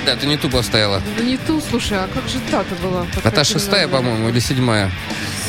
Да, 0.06 0.16
ты 0.16 0.26
не 0.26 0.38
ту 0.38 0.50
поставила. 0.50 1.02
Да 1.18 1.24
не 1.24 1.38
ту, 1.38 1.62
слушай, 1.70 1.98
а 1.98 2.08
как 2.14 2.28
же 2.28 2.40
та-то 2.50 2.76
была? 2.76 3.06
А 3.24 3.32
та 3.32 3.44
шестая, 3.44 3.88
по-моему, 3.88 4.30
или 4.30 4.40
седьмая. 4.40 4.92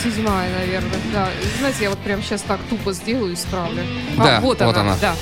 Седьмая, 0.04 0.52
наверное, 0.52 0.90
да. 1.14 1.28
Знаете, 1.58 1.84
я 1.84 1.90
вот 1.90 1.98
прям 2.00 2.22
сейчас 2.22 2.42
так 2.42 2.60
тупо 2.68 2.92
сделаю 2.92 3.30
и 3.30 3.34
исправлю. 3.34 3.82
Да, 4.18 4.36
а, 4.36 4.40
вот, 4.42 4.60
вот 4.60 4.76
она, 4.76 4.92
она. 4.92 4.96
да. 5.00 5.14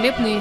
Великолепный, 0.00 0.40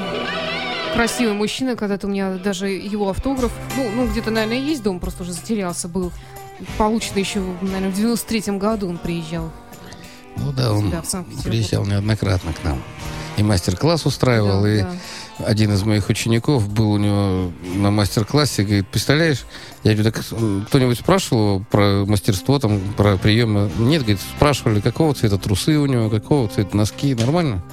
красивый 0.93 1.33
мужчина. 1.33 1.75
Когда-то 1.75 2.07
у 2.07 2.09
меня 2.09 2.35
даже 2.37 2.69
его 2.69 3.09
автограф, 3.09 3.51
ну, 3.75 3.89
ну 3.91 4.07
где-то, 4.07 4.31
наверное, 4.31 4.57
есть 4.57 4.83
дом, 4.83 4.99
просто 4.99 5.23
уже 5.23 5.33
затерялся, 5.33 5.87
был 5.87 6.11
получен 6.77 7.17
еще, 7.17 7.41
наверное, 7.61 7.91
в 7.91 7.97
93-м 7.97 8.59
году 8.59 8.89
он 8.89 8.97
приезжал. 8.97 9.51
Ну 10.37 10.51
да, 10.51 10.73
он 10.73 10.93
приезжал 11.43 11.85
неоднократно 11.85 12.53
к 12.53 12.63
нам. 12.63 12.81
И 13.37 13.43
мастер-класс 13.43 14.05
устраивал, 14.05 14.63
да, 14.63 14.73
и 14.73 14.81
да 14.81 14.91
один 15.45 15.73
из 15.73 15.83
моих 15.83 16.09
учеников 16.09 16.67
был 16.67 16.91
у 16.91 16.97
него 16.97 17.51
на 17.75 17.91
мастер-классе, 17.91 18.63
говорит, 18.63 18.87
представляешь, 18.87 19.45
я 19.83 19.93
говорю, 19.93 20.11
так 20.11 20.25
кто-нибудь 20.67 20.99
спрашивал 20.99 21.41
его 21.41 21.65
про 21.69 22.05
мастерство, 22.05 22.59
там, 22.59 22.81
про 22.97 23.15
приемы? 23.15 23.71
Нет, 23.77 24.01
говорит, 24.01 24.19
спрашивали, 24.35 24.81
какого 24.81 25.13
цвета 25.13 25.37
трусы 25.37 25.77
у 25.77 25.85
него, 25.85 26.09
какого 26.09 26.49
цвета 26.49 26.75
носки, 26.75 27.15
нормально? 27.15 27.63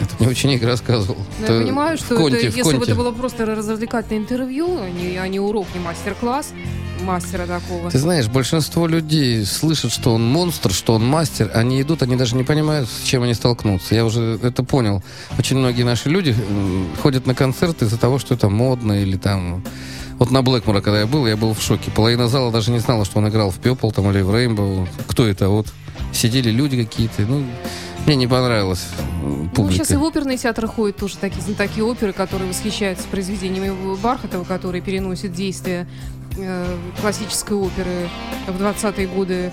Это 0.00 0.14
мне 0.18 0.28
ученик 0.28 0.62
рассказывал. 0.62 1.18
Но 1.40 1.46
ну, 1.46 1.54
я 1.54 1.60
понимаю, 1.62 1.98
что 1.98 2.16
конте, 2.16 2.46
это, 2.46 2.56
если 2.56 2.76
бы 2.76 2.84
это 2.84 2.94
было 2.94 3.12
просто 3.12 3.44
развлекательное 3.46 4.22
интервью, 4.22 4.78
а 4.80 4.88
не, 4.88 5.16
а 5.16 5.26
не 5.28 5.40
урок, 5.40 5.66
не 5.74 5.80
мастер-класс, 5.80 6.52
мастера 7.02 7.46
такого. 7.46 7.90
Ты 7.90 7.98
знаешь, 7.98 8.28
большинство 8.28 8.86
людей 8.86 9.44
слышат, 9.44 9.92
что 9.92 10.14
он 10.14 10.24
монстр, 10.24 10.72
что 10.72 10.94
он 10.94 11.06
мастер, 11.06 11.50
они 11.54 11.80
идут, 11.82 12.02
они 12.02 12.16
даже 12.16 12.36
не 12.36 12.44
понимают, 12.44 12.88
с 12.88 13.06
чем 13.06 13.22
они 13.22 13.34
столкнутся. 13.34 13.94
Я 13.94 14.04
уже 14.04 14.38
это 14.42 14.62
понял. 14.62 15.02
Очень 15.38 15.58
многие 15.58 15.82
наши 15.82 16.08
люди 16.08 16.34
ходят 17.02 17.26
на 17.26 17.34
концерты 17.34 17.86
из-за 17.86 17.98
того, 17.98 18.18
что 18.18 18.34
это 18.34 18.48
модно 18.48 19.02
или 19.02 19.16
там... 19.16 19.64
Вот 20.18 20.32
на 20.32 20.42
Блэкмора, 20.42 20.80
когда 20.80 21.00
я 21.00 21.06
был, 21.06 21.28
я 21.28 21.36
был 21.36 21.54
в 21.54 21.62
шоке. 21.62 21.92
Половина 21.92 22.26
зала 22.26 22.50
даже 22.50 22.72
не 22.72 22.80
знала, 22.80 23.04
что 23.04 23.18
он 23.18 23.28
играл 23.28 23.50
в 23.50 23.58
Пепл 23.58 23.92
там 23.92 24.10
или 24.10 24.20
в 24.20 24.34
Рейнбоу. 24.34 24.88
Кто 25.06 25.24
это? 25.24 25.48
Вот 25.48 25.68
сидели 26.12 26.50
люди 26.50 26.82
какие-то. 26.84 27.22
Ну, 27.22 27.44
мне 28.06 28.16
не 28.16 28.26
понравилось 28.26 28.86
публика. 29.54 29.62
Ну, 29.62 29.70
сейчас 29.70 29.90
и 29.90 29.96
в 29.96 30.02
оперный 30.02 30.36
театр 30.36 30.66
ходят 30.66 30.96
тоже 30.96 31.16
такие 31.18 31.42
знатоки 31.42 31.80
оперы, 31.80 32.12
которые 32.12 32.48
восхищаются 32.48 33.06
произведениями 33.08 33.96
Бархатова, 33.96 34.44
которые 34.44 34.82
переносят 34.82 35.32
действия 35.32 35.86
Э, 36.40 36.76
классической 37.00 37.56
оперы 37.56 38.08
в 38.46 38.62
20-е 38.62 39.06
годы 39.08 39.52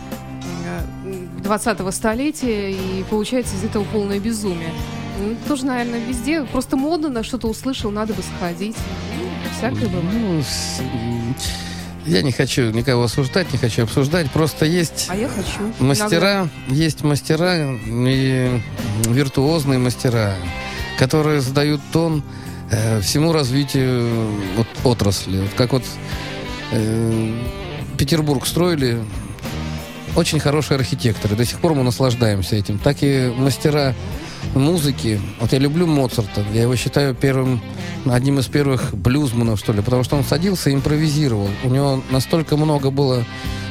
20-го 1.44 1.90
э, 1.90 1.92
столетия, 1.92 2.72
и 2.72 3.04
получается 3.10 3.56
из 3.56 3.64
этого 3.64 3.84
полное 3.86 4.20
безумие. 4.20 4.70
Ну, 5.20 5.36
тоже, 5.48 5.66
наверное, 5.66 6.00
везде. 6.00 6.44
Просто 6.44 6.78
модно, 6.78 7.10
на 7.10 7.24
что-то 7.24 7.48
услышал, 7.48 7.90
надо 7.90 8.14
бы 8.14 8.22
сходить. 8.22 8.76
Ну, 9.18 9.26
всякое 9.58 9.88
бывает. 9.90 10.14
Ну, 10.14 10.44
я 12.06 12.22
не 12.22 12.32
хочу 12.32 12.72
никого 12.72 13.04
осуждать, 13.04 13.52
не 13.52 13.58
хочу 13.58 13.84
обсуждать. 13.84 14.32
Просто 14.32 14.66
есть 14.66 15.08
а 15.10 15.16
я 15.16 15.28
хочу. 15.28 15.74
мастера, 15.80 16.50
Иногда. 16.68 16.76
есть 16.76 17.04
мастера 17.04 17.78
и 17.86 18.62
виртуозные 19.08 19.80
мастера, 19.80 20.36
которые 20.98 21.42
задают 21.42 21.82
тон 21.92 22.24
э, 22.72 23.02
всему 23.02 23.34
развитию 23.34 24.30
вот, 24.56 24.68
отрасли. 24.84 25.40
Вот 25.42 25.52
как 25.56 25.74
вот 25.74 25.84
Э, 26.72 27.32
Петербург 27.98 28.46
строили 28.46 29.00
очень 30.16 30.40
хорошие 30.40 30.76
архитекторы. 30.76 31.36
До 31.36 31.46
сих 31.46 31.60
пор 31.60 31.74
мы 31.74 31.84
наслаждаемся 31.84 32.56
этим. 32.56 32.80
Так 32.80 32.98
и 33.02 33.32
мастера 33.36 33.94
музыки. 34.56 35.20
Вот 35.40 35.54
я 35.54 35.60
люблю 35.60 35.86
Моцарта. 35.86 36.44
Я 36.54 36.64
его 36.64 36.76
считаю 36.76 37.14
первым, 37.14 37.62
одним 38.06 38.40
из 38.40 38.48
первых 38.48 38.94
блюзманов, 38.96 39.60
что 39.60 39.74
ли. 39.74 39.82
Потому 39.82 40.04
что 40.04 40.16
он 40.16 40.24
садился 40.24 40.70
и 40.70 40.74
импровизировал. 40.74 41.50
У 41.64 41.70
него 41.70 42.02
настолько 42.10 42.58
много 42.58 42.90
было 42.90 43.26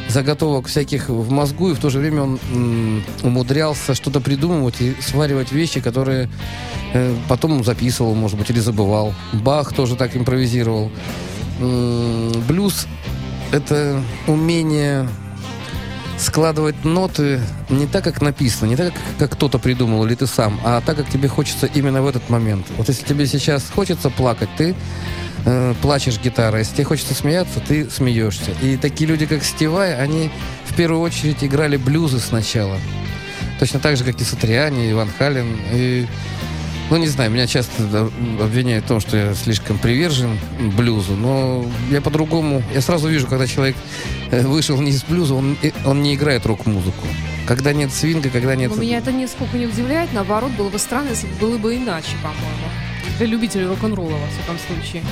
заготовок 0.08 0.66
всяких 0.66 1.08
в 1.08 1.30
мозгу, 1.30 1.70
и 1.70 1.74
в 1.74 1.78
то 1.78 1.88
же 1.88 1.98
время 1.98 2.22
он 2.22 2.38
м, 2.52 3.04
умудрялся 3.22 3.94
что-то 3.94 4.20
придумывать 4.20 4.80
и 4.80 4.94
сваривать 5.00 5.50
вещи, 5.50 5.80
которые 5.80 6.28
э, 6.92 7.16
потом 7.28 7.64
записывал, 7.64 8.14
может 8.14 8.38
быть, 8.38 8.50
или 8.50 8.60
забывал. 8.60 9.14
Бах 9.32 9.72
тоже 9.72 9.96
так 9.96 10.16
импровизировал 10.16 10.90
блюз— 12.48 12.86
это 13.52 14.02
умение 14.26 15.08
складывать 16.18 16.84
ноты 16.84 17.40
не 17.68 17.86
так, 17.86 18.04
как 18.04 18.20
написано, 18.22 18.68
не 18.68 18.76
так, 18.76 18.92
как 19.18 19.32
кто-то 19.32 19.58
придумал 19.58 20.04
или 20.06 20.14
ты 20.14 20.26
сам, 20.26 20.60
а 20.64 20.80
так, 20.80 20.96
как 20.96 21.08
тебе 21.08 21.28
хочется 21.28 21.66
именно 21.66 22.02
в 22.02 22.06
этот 22.06 22.28
момент. 22.30 22.66
Вот 22.76 22.88
если 22.88 23.04
тебе 23.04 23.26
сейчас 23.26 23.64
хочется 23.74 24.10
плакать, 24.10 24.48
ты 24.56 24.74
э, 25.44 25.74
плачешь 25.82 26.20
гитарой. 26.20 26.60
Если 26.60 26.74
тебе 26.74 26.84
хочется 26.84 27.14
смеяться, 27.14 27.60
ты 27.60 27.90
смеешься. 27.90 28.52
И 28.62 28.76
такие 28.76 29.08
люди, 29.08 29.26
как 29.26 29.44
Стивай, 29.44 29.96
они 29.96 30.30
в 30.64 30.74
первую 30.74 31.00
очередь 31.00 31.42
играли 31.42 31.76
блюзы 31.76 32.20
сначала. 32.20 32.78
Точно 33.58 33.80
так 33.80 33.96
же, 33.96 34.04
как 34.04 34.20
и 34.20 34.24
Сатриани, 34.24 34.90
и 34.90 34.92
Ван 34.92 35.08
Хален. 35.18 35.56
И 35.72 36.06
ну, 36.90 36.96
не 36.96 37.06
знаю, 37.06 37.30
меня 37.30 37.46
часто 37.46 38.10
обвиняют 38.40 38.84
в 38.84 38.88
том, 38.88 39.00
что 39.00 39.16
я 39.16 39.34
слишком 39.34 39.78
привержен 39.78 40.38
блюзу, 40.76 41.14
но 41.16 41.64
я 41.90 42.00
по-другому... 42.00 42.62
Я 42.74 42.80
сразу 42.80 43.08
вижу, 43.08 43.26
когда 43.26 43.46
человек 43.46 43.76
э, 44.30 44.46
вышел 44.46 44.80
не 44.80 44.90
из 44.90 45.02
блюза, 45.02 45.34
он, 45.34 45.56
он 45.86 46.02
не 46.02 46.14
играет 46.14 46.44
рок-музыку. 46.46 47.06
Когда 47.46 47.72
нет 47.72 47.92
свинга, 47.92 48.28
когда 48.28 48.54
нет... 48.54 48.70
Но 48.74 48.80
меня 48.80 48.98
это 48.98 49.12
нисколько 49.12 49.56
не 49.56 49.66
удивляет, 49.66 50.12
наоборот, 50.12 50.52
было 50.52 50.68
бы 50.68 50.78
странно, 50.78 51.10
если 51.10 51.26
бы 51.26 51.34
было 51.40 51.58
бы 51.58 51.76
иначе, 51.76 52.16
по-моему. 52.22 52.68
Для 53.18 53.26
любителей 53.26 53.66
рок-н-ролла, 53.66 54.16
во 54.16 54.26
всяком 54.28 54.58
случае. 54.58 55.02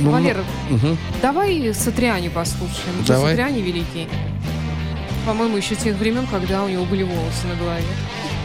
Ну, 0.00 0.10
Валера, 0.10 0.44
ну, 0.68 0.76
угу. 0.76 0.96
давай 1.22 1.72
Сатриани 1.74 2.28
послушаем. 2.28 3.04
Давай. 3.06 3.30
Сатриани 3.30 3.60
великий. 3.60 4.08
По-моему, 5.26 5.56
еще 5.58 5.74
тех 5.74 5.96
времен, 5.96 6.26
когда 6.26 6.64
у 6.64 6.68
него 6.68 6.84
были 6.84 7.02
волосы 7.02 7.46
на 7.46 7.54
голове. 7.56 7.84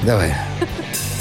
Давай. 0.03 0.35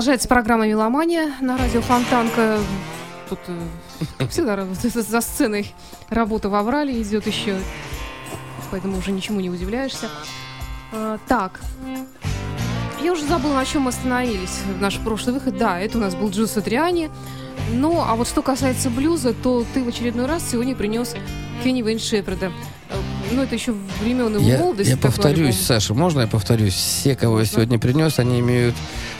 Продолжается 0.00 0.28
программа 0.28 0.66
«Меломания» 0.66 1.30
на 1.42 1.58
радио 1.58 1.82
Фонтанка. 1.82 2.58
Тут 3.28 3.38
э, 4.18 4.26
всегда 4.30 4.66
за 4.82 5.20
сценой 5.20 5.74
работа 6.08 6.48
в 6.48 6.54
Аврале 6.54 7.02
идет 7.02 7.26
еще, 7.26 7.58
поэтому 8.70 8.96
уже 8.96 9.12
ничему 9.12 9.40
не 9.40 9.50
удивляешься. 9.50 10.08
А, 10.90 11.18
так, 11.28 11.60
я 13.02 13.12
уже 13.12 13.26
забыла, 13.26 13.52
на 13.52 13.66
чем 13.66 13.82
мы 13.82 13.90
остановились 13.90 14.62
в 14.74 14.80
наш 14.80 14.96
прошлый 15.00 15.34
выход. 15.34 15.58
Да, 15.58 15.78
это 15.78 15.98
у 15.98 16.00
нас 16.00 16.14
был 16.14 16.30
Джо 16.30 16.46
Сатриани. 16.46 17.10
Ну, 17.70 18.00
а 18.00 18.14
вот 18.14 18.26
что 18.26 18.40
касается 18.40 18.88
блюза, 18.88 19.34
то 19.34 19.66
ты 19.74 19.84
в 19.84 19.88
очередной 19.88 20.24
раз 20.24 20.50
сегодня 20.50 20.74
принес 20.74 21.14
Кенни 21.62 21.82
Вейн 21.82 21.98
Шеперда. 21.98 22.46
Э, 22.46 22.94
Ну, 23.32 23.42
это 23.42 23.54
еще 23.54 23.74
времен 24.00 24.34
его 24.34 24.48
Я, 24.48 24.58
молодости. 24.60 24.92
я 24.92 24.96
повторюсь, 24.96 25.56
альбом. 25.56 25.62
Саша, 25.66 25.92
можно 25.92 26.20
я 26.22 26.26
повторюсь? 26.26 26.72
Все, 26.72 27.14
кого 27.14 27.40
я 27.40 27.44
сегодня 27.44 27.78
принес, 27.78 28.18
они 28.18 28.40
имеют 28.40 28.74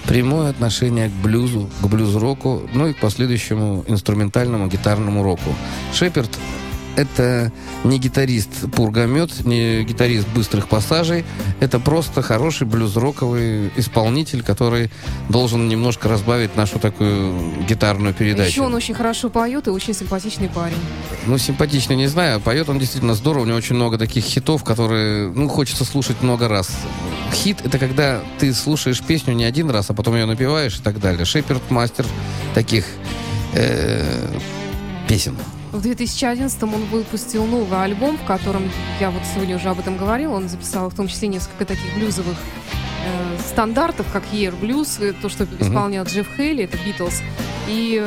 прямое 0.07 0.51
отношение 0.51 1.09
к 1.09 1.13
блюзу, 1.13 1.69
к 1.81 1.87
блюз-року, 1.87 2.63
ну 2.73 2.87
и 2.89 2.93
к 2.93 2.99
последующему 2.99 3.85
инструментальному 3.87 4.69
гитарному 4.69 5.23
року. 5.23 5.55
Шеперд 5.93 6.31
это 6.97 7.53
не 7.85 7.99
гитарист 7.99 8.51
пургомет, 8.75 9.47
не 9.47 9.85
гитарист 9.85 10.29
быстрых 10.29 10.69
пассажей. 10.69 11.25
Это 11.61 11.79
просто 11.79 12.21
хороший 12.23 12.67
блюз-роковый 12.67 13.71
исполнитель, 13.77 14.43
который 14.43 14.91
должен 15.29 15.69
немножко 15.69 16.09
разбавить 16.09 16.57
нашу 16.57 16.79
такую 16.79 17.65
гитарную 17.69 18.13
передачу. 18.13 18.51
Еще 18.51 18.63
он 18.63 18.75
очень 18.75 18.95
хорошо 18.95 19.31
поет 19.31 19.67
и 19.67 19.71
очень 19.71 19.95
симпатичный 19.95 20.49
парень. 20.49 20.77
Ну, 21.27 21.39
симпатичный, 21.39 21.97
не 21.97 22.07
знаю. 22.07 22.37
а 22.37 22.41
Поет 22.41 22.69
он 22.69 22.79
действительно 22.79 23.15
здорово. 23.15 23.45
У 23.45 23.47
него 23.47 23.57
очень 23.57 23.77
много 23.77 23.97
таких 23.97 24.25
хитов, 24.25 24.65
которые, 24.65 25.31
ну, 25.31 25.49
хочется 25.49 25.85
слушать 25.85 26.23
много 26.23 26.49
раз. 26.49 26.71
Хит— 27.33 27.59
это 27.65 27.79
когда 27.79 28.21
ты 28.39 28.53
слушаешь 28.53 29.03
песню 29.03 29.35
не 29.35 29.45
один 29.45 29.71
раз, 29.71 29.91
а 29.91 29.95
потом 29.95 30.15
ее 30.17 30.27
напеваешь 30.27 30.79
и 30.79 30.83
так 30.83 31.01
далее. 31.01 31.25
Шеперд— 31.25 31.63
мастер 31.71 32.05
таких 32.55 32.85
э, 33.55 34.29
песен. 35.09 35.37
В 35.73 35.81
2011 35.83 36.63
он 36.65 36.85
выпустил 36.87 37.47
новый 37.47 37.83
альбом, 37.83 38.19
в 38.19 38.25
котором, 38.25 38.71
я 38.99 39.11
вот 39.11 39.23
сегодня 39.33 39.57
уже 39.57 39.69
об 39.69 39.79
этом 39.79 39.97
говорила, 39.97 40.35
он 40.35 40.49
записал 40.49 40.91
в 40.91 40.95
том 40.95 41.07
числе 41.07 41.29
несколько 41.29 41.65
таких 41.65 41.95
блюзовых 41.95 42.37
э, 43.07 43.39
стандартов, 43.49 44.07
как 44.13 44.25
Year 44.33 44.59
Blues, 44.61 45.01
э, 45.01 45.13
то, 45.13 45.29
что 45.29 45.45
исполнял 45.59 46.05
Джефф 46.05 46.27
Хейли, 46.37 46.65
это 46.65 46.77
Битлз. 46.85 47.23
И, 47.69 48.05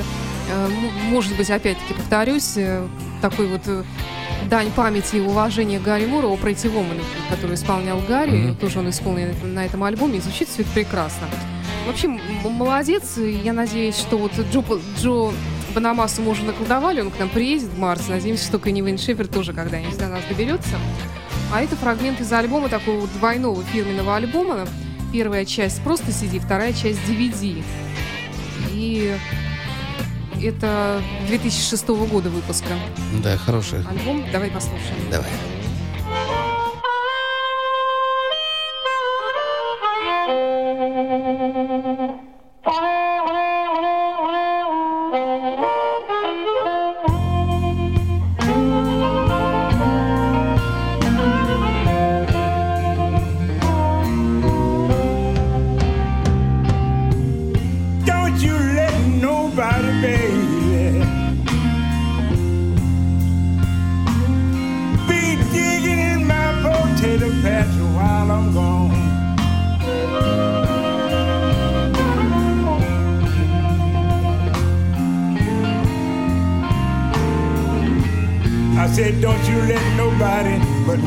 э, 0.49 0.67
может 1.09 1.36
быть, 1.38 1.49
опять-таки 1.49 1.93
повторюсь, 1.93 2.53
э, 2.57 2.86
такой 3.21 3.47
вот 3.47 3.61
э, 3.67 3.84
дань 4.50 4.72
памяти 4.72 5.18
и 5.18 5.20
уважения 5.20 5.80
Гарри 5.80 6.06
Мура 6.06 6.28
о 6.28 6.38
Пройти 6.38 6.68
Вомана, 6.68 7.02
который 7.30 7.56
исполнял 7.56 8.00
Гарри, 8.08 8.32
Мгм. 8.38 8.56
тоже 8.56 8.80
он 8.80 8.89
исполнил 8.89 9.30
на 9.44 9.66
этом 9.66 9.84
альбоме, 9.84 10.18
и 10.18 10.22
звучит 10.22 10.48
все 10.50 10.62
это 10.62 10.72
прекрасно. 10.72 11.28
В 11.88 11.89
общем, 11.89 12.20
м- 12.46 12.52
молодец, 12.54 13.18
я 13.18 13.54
надеюсь, 13.54 13.98
что 13.98 14.18
вот 14.18 14.32
Джо, 14.52 14.64
Джо 15.00 15.32
Банамасу 15.76 16.22
мы 16.22 16.32
уже 16.32 16.44
наколдовали, 16.44 17.02
он 17.02 17.10
к 17.12 17.20
нам 17.20 17.30
приедет 17.30 17.70
в 17.70 17.80
марте. 17.80 18.06
Надеемся, 18.10 18.46
что 18.46 18.60
Кенни 18.60 18.96
Шефер 18.98 19.28
тоже 19.28 19.54
когда-нибудь 19.54 19.98
до 19.98 20.08
нас 20.08 20.22
доберется. 20.30 20.78
А 21.54 21.62
это 21.62 21.76
фрагмент 21.76 22.22
из 22.22 22.32
альбома, 22.32 22.70
такого 22.70 23.08
двойного 23.08 23.62
фирменного 23.64 24.16
альбома. 24.16 24.68
Первая 25.12 25.46
часть 25.46 25.82
просто 25.84 26.12
CD, 26.12 26.39
вторая 26.39 26.74
часть 26.74 27.00
DVD. 27.08 27.64
И 28.72 29.14
это 30.44 31.02
2006 31.28 31.88
года 31.88 32.30
выпуска 32.30 32.68
Да, 33.24 33.38
хороший. 33.38 33.80
альбом. 33.88 34.24
Давай 34.32 34.50
послушаем. 34.52 35.10
Давай. 35.12 35.30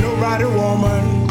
Nobody, 0.01 0.44
woman, 0.44 1.26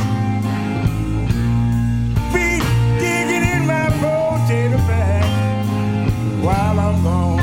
be 2.33 2.59
digging 2.99 3.45
in 3.53 3.65
my 3.65 3.89
potato 4.01 4.77
patch 4.87 6.43
while 6.43 6.79
I'm 6.79 7.03
gone. 7.03 7.39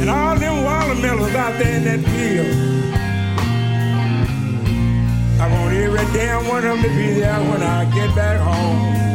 And 0.00 0.08
all 0.10 0.36
them 0.36 0.64
watermelons 0.64 1.34
out 1.34 1.58
there 1.58 1.76
in 1.76 1.84
that 1.84 2.00
field. 2.10 2.70
I 5.40 5.46
want 5.50 5.74
every 5.74 6.04
damn 6.12 6.46
one 6.48 6.64
of 6.64 6.82
them 6.82 6.82
to 6.82 6.88
be 6.88 7.20
there 7.20 7.40
when 7.50 7.62
I 7.62 7.84
get 7.94 8.14
back 8.14 8.40
home. 8.40 9.09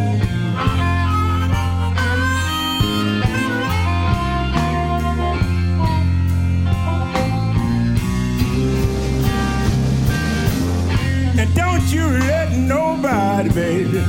Don't 11.56 11.88
you 11.92 12.06
let 12.08 12.52
nobody, 12.52 13.50
baby, 13.50 14.04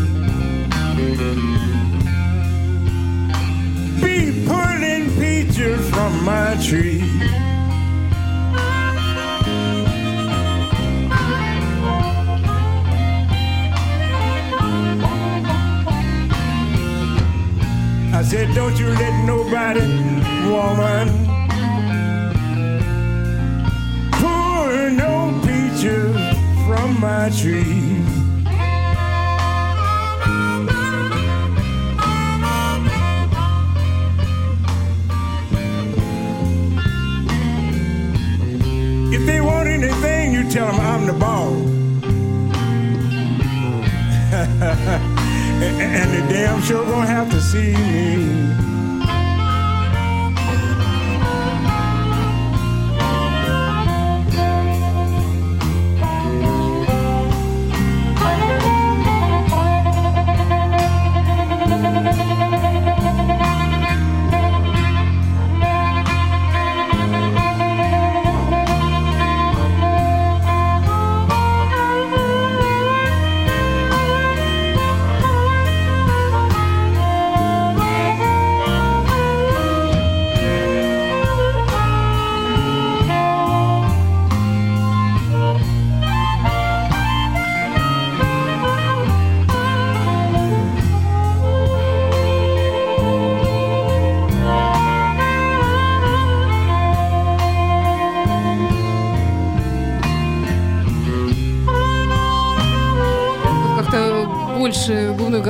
be 4.03 4.45
pulling 4.47 5.05
peaches 5.19 5.89
from 5.91 6.25
my 6.25 6.57
tree. 6.63 7.03
I 18.13 18.23
said, 18.23 18.55
don't 18.55 18.79
you 18.79 18.89
let 18.89 19.25
nobody, 19.25 19.81
woman, 20.51 21.26
from 26.87 27.01
my 27.01 27.29
tree. 27.31 27.63
If 39.13 39.27
they 39.27 39.41
want 39.41 39.69
anything, 39.69 40.33
you 40.33 40.49
tell 40.49 40.67
them 40.67 40.81
I'm 40.81 41.07
the 41.07 41.13
boss. 41.13 41.53
and, 46.01 46.11
they 46.13 46.33
damn 46.33 46.63
sure 46.63 46.85
gonna 46.85 47.07
have 47.07 47.31
to 47.31 47.41
see 47.41 47.73
me. 47.73 48.66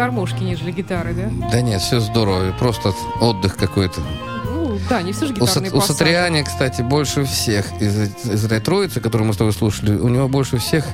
Гармошки, 0.06 0.42
нежели 0.44 0.70
гитары, 0.70 1.14
да? 1.14 1.48
Да 1.50 1.60
нет, 1.60 1.80
все 1.80 1.98
здорово. 1.98 2.52
Просто 2.58 2.92
отдых 3.20 3.56
какой-то. 3.56 4.00
Ну, 4.44 4.78
да, 4.88 5.02
не 5.02 5.12
все 5.12 5.26
же 5.26 5.32
У, 5.32 5.36
гитарные 5.36 5.72
у 5.72 5.80
пассажи. 5.80 5.98
Сатриани, 5.98 6.42
кстати, 6.42 6.82
больше 6.82 7.24
всех 7.24 7.66
из, 7.80 7.98
из 8.24 8.44
этой 8.44 8.60
троицы, 8.60 9.00
которую 9.00 9.26
мы 9.26 9.34
с 9.34 9.36
тобой 9.36 9.52
слушали, 9.52 9.96
у 9.96 10.08
него 10.08 10.28
больше 10.28 10.58
всех 10.58 10.84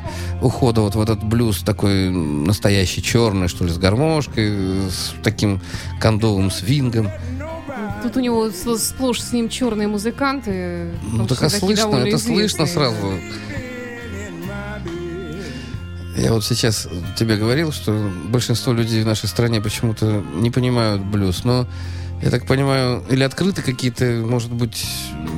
ухода 0.41 0.81
вот 0.81 0.95
в 0.95 1.01
этот 1.01 1.23
блюз 1.23 1.61
такой 1.61 2.11
настоящий, 2.11 3.03
черный, 3.03 3.49
что 3.49 3.65
ли, 3.65 3.71
с 3.71 3.77
гармошкой, 3.77 4.89
с 4.91 5.13
таким 5.23 5.61
кондовым 6.01 6.51
свингом. 6.51 7.11
Тут 8.03 8.17
у 8.17 8.21
него 8.21 8.51
сплошь 8.51 9.21
с 9.21 9.33
ним 9.33 9.49
черные 9.49 9.89
музыканты. 9.89 10.91
Ну 11.03 11.27
так 11.27 11.43
а 11.43 11.51
слышно, 11.51 11.97
это 11.97 12.19
слышно 12.19 12.67
сразу. 12.67 13.19
Я 16.23 16.33
вот 16.33 16.45
сейчас 16.45 16.87
тебе 17.17 17.37
говорил, 17.37 17.73
что 17.73 18.09
большинство 18.29 18.73
людей 18.73 19.03
в 19.03 19.07
нашей 19.07 19.29
стране 19.29 19.61
почему-то 19.61 20.23
не 20.37 20.53
понимают 20.53 21.03
блюз, 21.03 21.43
но 21.43 21.67
я 22.23 22.31
так 22.31 22.47
понимаю, 22.47 23.03
или 23.11 23.25
открыты 23.25 23.61
какие-то, 23.61 24.05
может 24.25 24.53
быть, 24.53 24.87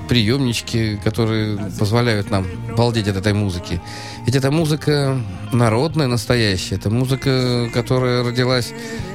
приемнички, 0.08 1.00
которые 1.02 1.58
позволяют 1.78 2.30
нам 2.30 2.46
балдеть 2.76 3.08
от 3.08 3.16
этой 3.16 3.32
музыки. 3.32 3.80
Ведь 4.26 4.36
эта 4.36 4.50
музыка 4.50 5.18
народная, 5.52 6.06
настоящая. 6.06 6.76
Это 6.76 6.90
музыка, 6.90 7.68
которая 7.72 8.24
родилась 8.24 8.72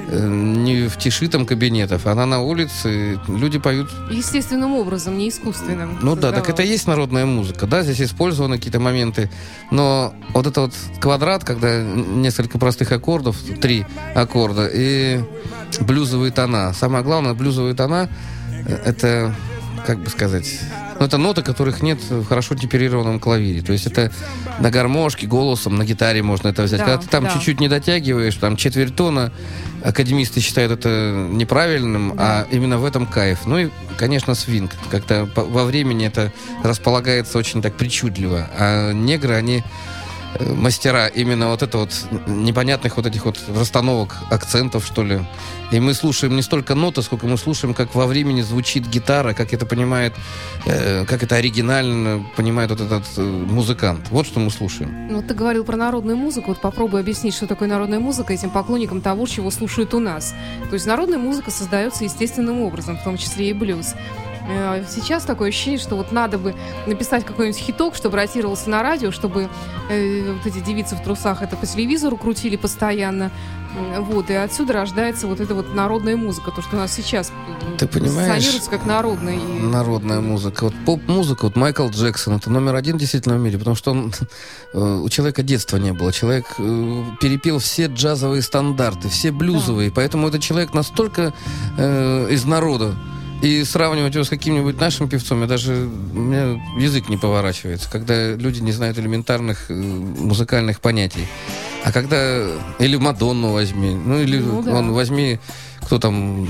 э, 0.08 0.28
не 0.28 0.88
в 0.88 0.98
тиши 0.98 1.28
там 1.28 1.46
кабинетов, 1.46 2.06
она 2.06 2.26
на 2.26 2.42
улице, 2.42 3.20
люди 3.28 3.60
поют 3.60 3.90
Естественным 4.12 4.74
образом, 4.74 5.18
не 5.18 5.30
искусственным. 5.30 6.00
ну 6.02 6.16
да, 6.16 6.32
так 6.32 6.50
это 6.50 6.64
и 6.64 6.68
есть 6.68 6.88
народная 6.88 7.26
музыка. 7.26 7.68
Да, 7.68 7.84
здесь 7.84 8.02
использованы 8.02 8.58
какие-то 8.58 8.80
моменты. 8.80 9.30
Но 9.72 10.14
вот 10.34 10.48
это 10.48 10.62
вот 10.62 10.74
квадрат, 11.00 11.44
когда 11.44 11.82
несколько 11.84 12.58
простых 12.58 12.92
аккордов, 12.92 13.38
три 13.62 13.86
аккорда, 14.16 14.70
и 14.72 15.22
блюзовые 15.82 16.32
тона. 16.32 16.74
Самое 16.74 17.04
главное, 17.04 17.34
блюзовые 17.34 17.76
тона, 17.76 18.10
это, 18.86 19.36
как 19.86 19.99
бы 19.99 20.09
сказать, 20.09 20.59
ну, 20.99 21.05
это 21.05 21.17
ноты, 21.17 21.41
которых 21.41 21.82
нет 21.82 21.99
в 22.09 22.25
хорошо 22.25 22.55
темперированном 22.55 23.19
клавире. 23.19 23.61
То 23.61 23.71
есть 23.71 23.88
это 23.88 24.11
на 24.59 24.69
гармошке, 24.69 25.27
голосом, 25.27 25.77
на 25.77 25.86
гитаре 25.86 26.21
можно 26.21 26.49
это 26.49 26.63
взять. 26.63 26.80
Да, 26.80 26.86
Когда 26.86 27.01
ты 27.01 27.07
там 27.07 27.23
да. 27.23 27.32
чуть-чуть 27.32 27.59
не 27.59 27.67
дотягиваешь, 27.67 28.36
там 28.36 28.57
четверть 28.57 28.95
тона, 28.95 29.32
академисты 29.84 30.41
считают 30.41 30.71
это 30.71 31.27
неправильным, 31.30 32.15
а 32.17 32.45
именно 32.51 32.77
в 32.77 32.86
этом 32.86 33.05
кайф. 33.05 33.45
Ну 33.45 33.57
и, 33.57 33.69
конечно, 33.97 34.36
свинг. 34.36 34.71
Как-то 34.91 35.30
во 35.36 35.65
времени 35.65 36.05
это 36.05 36.34
располагается 36.63 37.38
очень 37.38 37.61
так 37.61 37.75
причудливо. 37.75 38.49
А 38.57 38.91
негры, 38.91 39.36
они 39.36 39.63
мастера 40.39 41.07
именно 41.07 41.49
вот 41.49 41.63
это 41.63 41.77
вот 41.77 41.91
непонятных 42.27 42.97
вот 42.97 43.05
этих 43.05 43.25
вот 43.25 43.39
расстановок, 43.55 44.15
акцентов, 44.30 44.86
что 44.86 45.03
ли. 45.03 45.21
И 45.71 45.80
мы 45.80 45.93
слушаем 45.93 46.36
не 46.36 46.41
столько 46.41 46.75
ноты, 46.75 47.01
сколько 47.01 47.27
мы 47.27 47.38
слушаем, 47.38 47.73
как 47.73 47.93
во 47.93 48.07
времени 48.07 48.41
звучит 48.41 48.88
гитара, 48.88 49.34
как 49.34 49.53
это 49.53 49.65
понимает, 49.65 50.13
э, 50.65 51.05
как 51.05 51.23
это 51.23 51.36
оригинально 51.36 52.25
понимает 52.36 52.71
вот 52.71 52.82
этот 52.82 53.03
э, 53.17 53.21
музыкант. 53.21 54.07
Вот 54.09 54.25
что 54.25 54.39
мы 54.39 54.49
слушаем. 54.49 55.07
Ну, 55.11 55.21
ты 55.21 55.34
говорил 55.34 55.63
про 55.63 55.77
народную 55.77 56.17
музыку. 56.17 56.49
Вот 56.49 56.61
попробуй 56.61 57.01
объяснить, 57.01 57.36
что 57.36 57.45
такое 57.45 57.67
народная 57.67 57.99
музыка 57.99 58.34
этим 58.34 58.49
поклонникам 58.49 59.01
того, 59.01 59.27
чего 59.27 59.51
слушают 59.51 59.93
у 59.93 59.99
нас. 59.99 60.34
То 60.69 60.73
есть 60.73 60.88
народная 60.88 61.19
музыка 61.19 61.51
создается 61.51 62.03
естественным 62.03 62.61
образом, 62.61 62.97
в 62.97 63.03
том 63.03 63.17
числе 63.17 63.49
и 63.49 63.53
блюз. 63.53 63.93
Э, 64.48 64.84
Сейчас 64.88 65.24
такое 65.24 65.50
ощущение, 65.50 65.80
что 65.80 65.96
вот 65.96 66.12
надо 66.12 66.38
бы 66.38 66.56
написать 66.88 67.26
какой-нибудь 67.26 67.60
хиток, 67.60 67.96
чтобы 67.96 68.18
ротировался 68.18 68.70
на 68.70 68.82
радио, 68.82 69.12
чтобы 69.12 69.50
э, 69.90 70.34
вот 70.34 70.46
эти 70.46 70.60
девицы 70.64 70.96
в 70.96 71.04
трусах 71.04 71.42
это 71.42 71.56
по 71.56 71.66
телевизору 71.66 72.18
крутили 72.18 72.56
постоянно. 72.56 73.32
Вот, 74.00 74.30
и 74.32 74.34
отсюда 74.34 74.74
рождается 74.74 75.28
вот 75.28 75.40
эта 75.40 75.54
вот 75.54 75.76
народная 75.76 76.16
музыка, 76.16 76.52
то, 76.52 76.62
что 76.62 76.76
у 76.76 76.80
нас 76.80 76.92
сейчас 76.92 77.32
Ты 77.78 77.88
понимаешь, 77.88 78.62
как 78.70 78.86
народная. 78.86 79.38
Народная 79.38 80.22
музыка. 80.22 80.66
Вот 80.66 80.74
поп-музыка, 80.86 81.46
вот 81.46 81.56
Майкл 81.56 81.88
Джексон, 81.88 82.38
это 82.38 82.50
номер 82.50 82.76
один 82.76 82.98
действительно 82.98 83.36
в 83.36 83.40
мире, 83.40 83.60
потому 83.60 83.76
что 83.76 83.92
он, 83.92 84.12
э, 84.74 84.80
у 84.80 85.08
человека 85.10 85.44
детства 85.44 85.78
не 85.78 85.94
было. 85.94 86.12
Человек 86.12 86.46
э, 86.58 87.04
перепел 87.22 87.60
все 87.60 87.86
джазовые 87.86 88.42
стандарты, 88.42 89.08
все 89.08 89.32
блюзовые, 89.32 89.92
поэтому 89.92 90.28
этот 90.28 90.42
человек 90.42 90.74
настолько 90.74 91.34
э, 91.78 92.28
из 92.32 92.46
народа. 92.46 92.96
И 93.42 93.64
сравнивать 93.64 94.16
его 94.16 94.26
с 94.26 94.30
каким-нибудь 94.30 94.80
нашим 94.82 95.08
певцом, 95.08 95.42
я 95.42 95.48
даже, 95.48 95.74
у 95.74 96.20
меня 96.20 96.62
язык 96.78 97.08
не 97.08 97.16
поворачивается, 97.16 97.90
когда 97.90 98.36
люди 98.36 98.60
не 98.60 98.74
знают 98.74 98.98
элементарных 98.98 99.72
э, 99.72 99.74
музыкальных 99.74 100.82
понятий. 100.82 101.26
А 101.86 101.94
когда, 101.94 102.48
или 102.80 102.98
Мадонну 102.98 103.54
возьми, 103.54 103.96
ну 103.96 104.20
или 104.20 104.40
Ну 104.40 104.62
да. 104.62 104.74
он 104.74 104.92
возьми, 104.92 105.40
кто 105.82 106.00
там, 106.00 106.50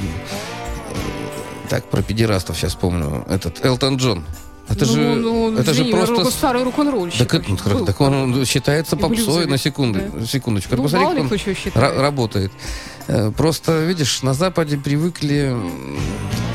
так, 1.69 1.85
про 1.85 2.01
педерастов 2.01 2.57
сейчас 2.57 2.73
помню. 2.73 3.23
Этот 3.29 3.63
Элтон 3.63 3.97
Джон. 3.97 4.25
Это 4.69 4.85
Ну, 4.85 4.91
же, 4.93 4.99
ну, 5.15 5.53
это 5.57 5.73
же 5.73 5.81
извини, 5.81 5.91
просто... 5.91 6.15
рок- 6.15 6.31
старый 6.31 6.63
рок-н-ролльщик. 6.63 7.19
Так, 7.27 7.33
это- 7.33 7.69
Был. 7.69 7.85
так 7.85 7.99
он 8.01 8.45
считается 8.45 8.95
И 8.95 8.99
попсой 8.99 9.47
на 9.47 9.57
секунду, 9.57 9.99
да. 10.13 10.25
секундочку. 10.25 10.75
Ну, 10.75 10.83
Посмотри, 10.83 11.07
как 11.07 11.31
он 11.31 11.81
ра- 11.81 12.01
работает. 12.01 12.51
Э, 13.07 13.31
Просто, 13.35 13.83
видишь, 13.85 14.21
на 14.21 14.33
Западе 14.33 14.77
привыкли, 14.77 15.55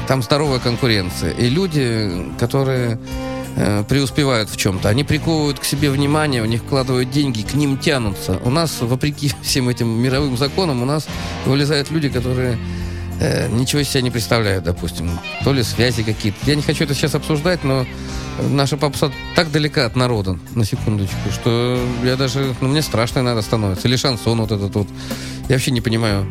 там 0.06 0.22
здоровая 0.22 0.60
конкуренция. 0.60 1.32
И 1.32 1.48
люди, 1.48 2.30
которые 2.38 2.98
э, 3.56 3.84
преуспевают 3.88 4.48
в 4.50 4.56
чем-то, 4.56 4.88
они 4.88 5.02
приковывают 5.04 5.58
к 5.58 5.64
себе 5.64 5.90
внимание, 5.90 6.42
у 6.42 6.46
них 6.46 6.62
вкладывают 6.62 7.10
деньги, 7.10 7.42
к 7.42 7.54
ним 7.54 7.78
тянутся. 7.78 8.38
У 8.44 8.50
нас, 8.50 8.80
вопреки 8.80 9.32
всем 9.42 9.68
этим 9.68 9.88
мировым 9.88 10.36
законам, 10.36 10.82
у 10.82 10.84
нас 10.84 11.06
вылезают 11.46 11.90
люди, 11.90 12.08
которые 12.08 12.58
э, 13.20 13.48
ничего 13.48 13.82
из 13.82 13.88
себя 13.88 14.02
не 14.02 14.10
представляют, 14.10 14.64
допустим. 14.64 15.10
То 15.44 15.52
ли 15.52 15.62
связи 15.62 16.02
какие-то. 16.02 16.38
Я 16.46 16.54
не 16.54 16.62
хочу 16.62 16.84
это 16.84 16.94
сейчас 16.94 17.14
обсуждать, 17.14 17.64
но 17.64 17.86
наша 18.50 18.76
попса 18.76 19.10
так 19.34 19.50
далека 19.50 19.86
от 19.86 19.96
народа, 19.96 20.38
на 20.54 20.64
секундочку, 20.64 21.30
что 21.32 21.78
я 22.02 22.16
даже, 22.16 22.54
ну, 22.60 22.68
мне 22.68 22.82
страшно 22.82 23.20
иногда 23.20 23.42
становится. 23.42 23.88
Или 23.88 23.96
шансон 23.96 24.40
вот 24.40 24.52
этот 24.52 24.74
вот. 24.74 24.88
Я 25.48 25.56
вообще 25.56 25.70
не 25.70 25.80
понимаю. 25.80 26.26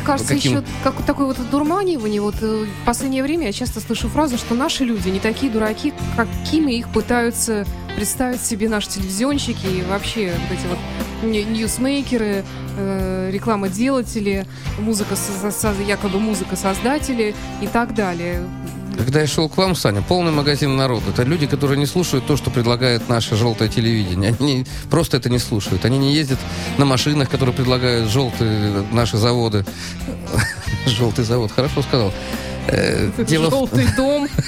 Мне 0.00 0.06
кажется, 0.06 0.34
каким- 0.34 0.52
еще 0.58 0.64
как 0.82 0.94
такое 1.06 1.26
вот 1.26 1.38
одурманивание. 1.38 2.20
Вот 2.20 2.36
э, 2.42 2.64
в 2.82 2.86
последнее 2.86 3.22
время 3.22 3.46
я 3.46 3.52
часто 3.52 3.80
слышу 3.80 4.08
фразу, 4.08 4.36
что 4.38 4.54
наши 4.54 4.84
люди 4.84 5.08
не 5.08 5.20
такие 5.20 5.50
дураки, 5.52 5.92
какими 6.16 6.72
их 6.72 6.88
пытаются 6.92 7.66
представить 7.96 8.40
себе 8.42 8.68
наши 8.68 8.88
телевизионщики 8.88 9.66
и 9.66 9.82
вообще 9.82 10.32
вот 10.48 10.58
эти 10.58 10.66
вот 10.66 10.78
нью- 11.30 11.44
ньюсмейкеры, 11.50 12.44
э, 12.78 13.30
рекламоделатели, 13.32 14.46
музыка, 14.78 15.16
со- 15.16 15.50
со- 15.50 15.74
якобы 15.86 16.18
музыка 16.20 16.56
создатели 16.56 17.34
и 17.60 17.66
так 17.66 17.94
далее. 17.94 18.42
Когда 18.96 19.20
я 19.20 19.26
шел 19.26 19.48
к 19.48 19.56
вам, 19.56 19.74
Саня, 19.74 20.02
полный 20.02 20.32
магазин 20.32 20.76
народа. 20.76 21.10
Это 21.10 21.22
люди, 21.22 21.46
которые 21.46 21.78
не 21.78 21.86
слушают 21.86 22.26
то, 22.26 22.36
что 22.36 22.50
предлагает 22.50 23.08
наше 23.08 23.36
желтое 23.36 23.70
телевидение. 23.70 24.34
Они 24.38 24.66
просто 24.90 25.16
это 25.16 25.30
не 25.30 25.38
слушают. 25.38 25.84
Они 25.84 25.98
не 25.98 26.14
ездят 26.14 26.38
на 26.78 26.84
машинах, 26.84 27.28
которые 27.30 27.54
предлагают 27.54 28.10
желтые 28.10 28.84
наши 28.92 29.16
заводы. 29.16 29.64
Желтый 30.86 31.24
завод, 31.24 31.52
хорошо 31.52 31.82
сказал. 31.82 32.12
Э, 32.66 33.10
Дело 33.26 33.50
Желтый 33.50 33.86
дом. 33.96 34.28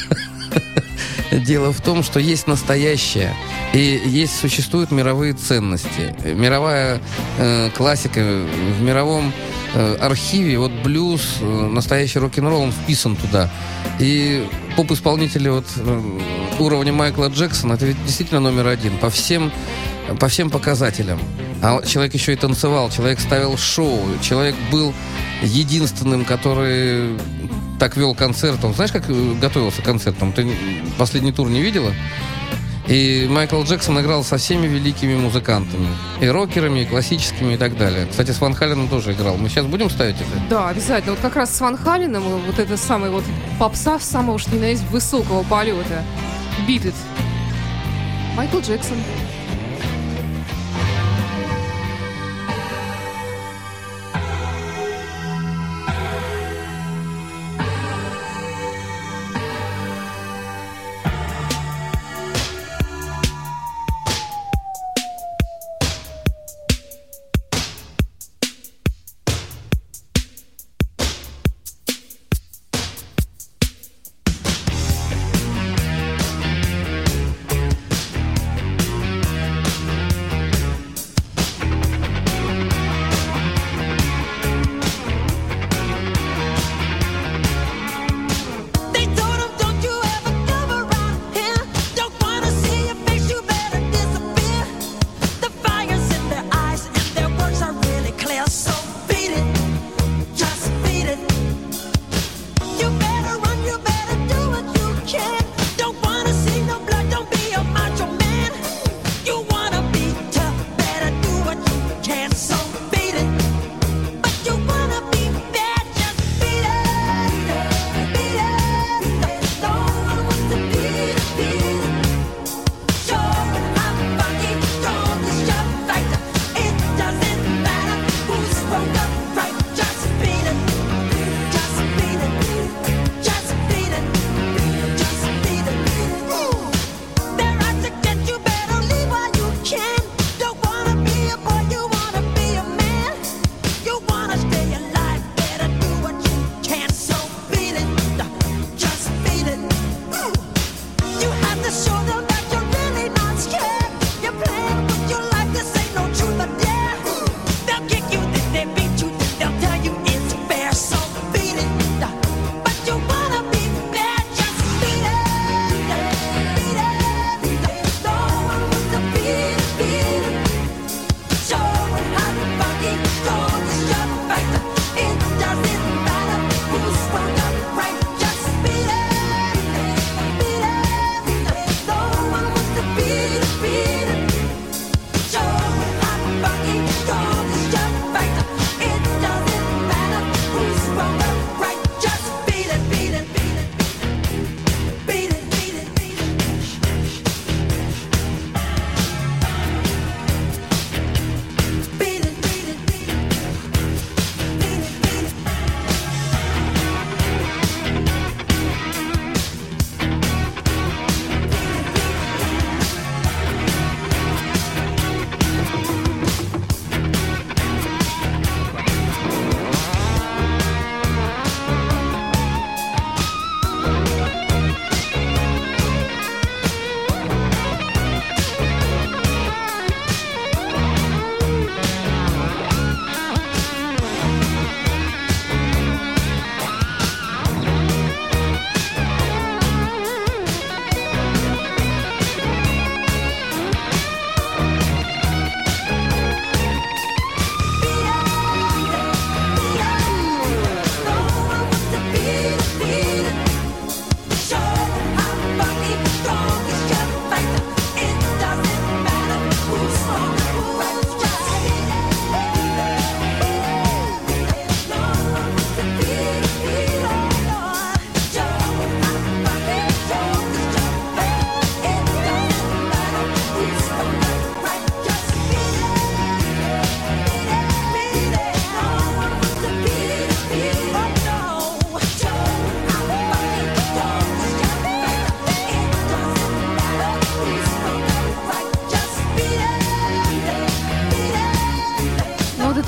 Дело 1.45 1.73
в 1.73 1.81
том, 1.81 2.03
что 2.03 2.21
есть 2.21 2.47
настоящее, 2.47 3.35
и 3.73 4.01
есть, 4.05 4.39
существуют 4.39 4.91
мировые 4.91 5.33
ценности. 5.33 6.15
Мировая 6.25 7.01
э, 7.39 7.71
классика 7.77 8.21
в 8.21 8.83
мировом 8.83 9.33
э, 9.75 9.97
архиве, 10.01 10.59
вот 10.59 10.71
блюз, 10.85 11.39
э, 11.41 11.45
настоящий 11.45 12.21
рок-н-ролл, 12.21 12.63
он 12.63 12.73
вписан 12.73 13.17
туда. 13.17 13.51
И 13.99 14.47
поп-исполнители 14.77 15.49
вот 15.49 15.67
э, 15.77 16.19
уровня 16.61 16.93
Майкла 16.93 17.27
Джексона, 17.27 17.75
это 17.75 17.87
ведь 17.87 18.03
действительно 18.05 18.41
номер 18.41 18.69
один 18.69 18.97
по 18.99 19.11
всем, 19.11 19.51
по 20.21 20.29
всем 20.29 20.51
показателям. 20.51 21.19
А 21.63 21.83
человек 21.85 22.15
еще 22.15 22.33
и 22.33 22.37
танцевал, 22.37 22.91
человек 22.91 23.21
ставил 23.21 23.57
шоу, 23.57 24.01
человек 24.21 24.55
был 24.71 24.95
единственным, 25.43 26.25
который 26.25 27.17
так 27.83 27.97
вел 27.97 28.15
концерт. 28.15 28.65
Он, 28.65 28.75
знаешь, 28.75 28.93
как 28.93 29.11
э, 29.11 29.35
готовился 29.41 29.83
к 29.83 29.85
концертам? 29.85 30.33
Ты 30.33 30.49
последний 30.99 31.33
тур 31.33 31.49
не 31.49 31.61
видела? 31.61 31.93
И 32.87 33.27
Майкл 33.29 33.61
Джексон 33.65 34.01
играл 34.01 34.23
со 34.23 34.37
всеми 34.37 34.69
великими 34.69 35.17
музыкантами. 35.17 35.89
И 36.21 36.29
рокерами, 36.29 36.83
и 36.83 36.85
классическими, 36.85 37.55
и 37.55 37.57
так 37.57 37.77
далее. 37.77 38.07
Кстати, 38.07 38.31
с 38.31 38.41
Ван 38.41 38.55
Халеном 38.55 38.87
тоже 38.87 39.15
играл. 39.15 39.37
Мы 39.37 39.49
сейчас 39.49 39.67
будем 39.67 39.91
ставить 39.91 40.15
это? 40.15 40.49
Да, 40.49 40.69
обязательно. 40.69 41.15
Вот 41.15 41.21
как 41.23 41.35
раз 41.35 41.57
с 41.57 41.61
Ван 41.61 41.77
Халином, 41.77 42.23
э, 42.23 42.41
вот 42.47 42.57
это 42.61 42.77
самый 42.77 43.11
вот 43.11 43.25
попса 43.59 43.99
самого, 43.99 44.39
что 44.39 44.55
ни 44.55 44.61
на 44.61 44.67
есть, 44.67 44.89
высокого 44.91 45.43
полета. 45.43 46.05
Beat. 46.69 46.95
Майкл 48.37 48.61
Джексон. 48.61 48.99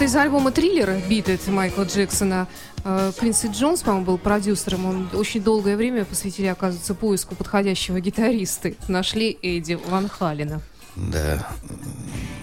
Это 0.04 0.10
из 0.10 0.16
альбома 0.16 0.50
«Триллер» 0.50 0.90
«Beat 0.90 1.26
It» 1.26 1.50
Майкла 1.50 1.84
Джексона. 1.84 2.46
Э, 2.84 3.10
Квинси 3.18 3.48
Джонс, 3.48 3.82
по-моему, 3.82 4.04
был 4.04 4.18
продюсером. 4.18 4.84
Он 4.84 5.08
очень 5.14 5.42
долгое 5.42 5.76
время 5.76 6.04
посвятили, 6.04 6.46
оказывается, 6.46 6.94
поиску 6.94 7.34
подходящего 7.34 8.00
гитариста. 8.00 8.74
Нашли 8.88 9.38
Эдди 9.40 9.78
Ван 9.88 10.08
Халина. 10.08 10.60
Да. 10.96 11.48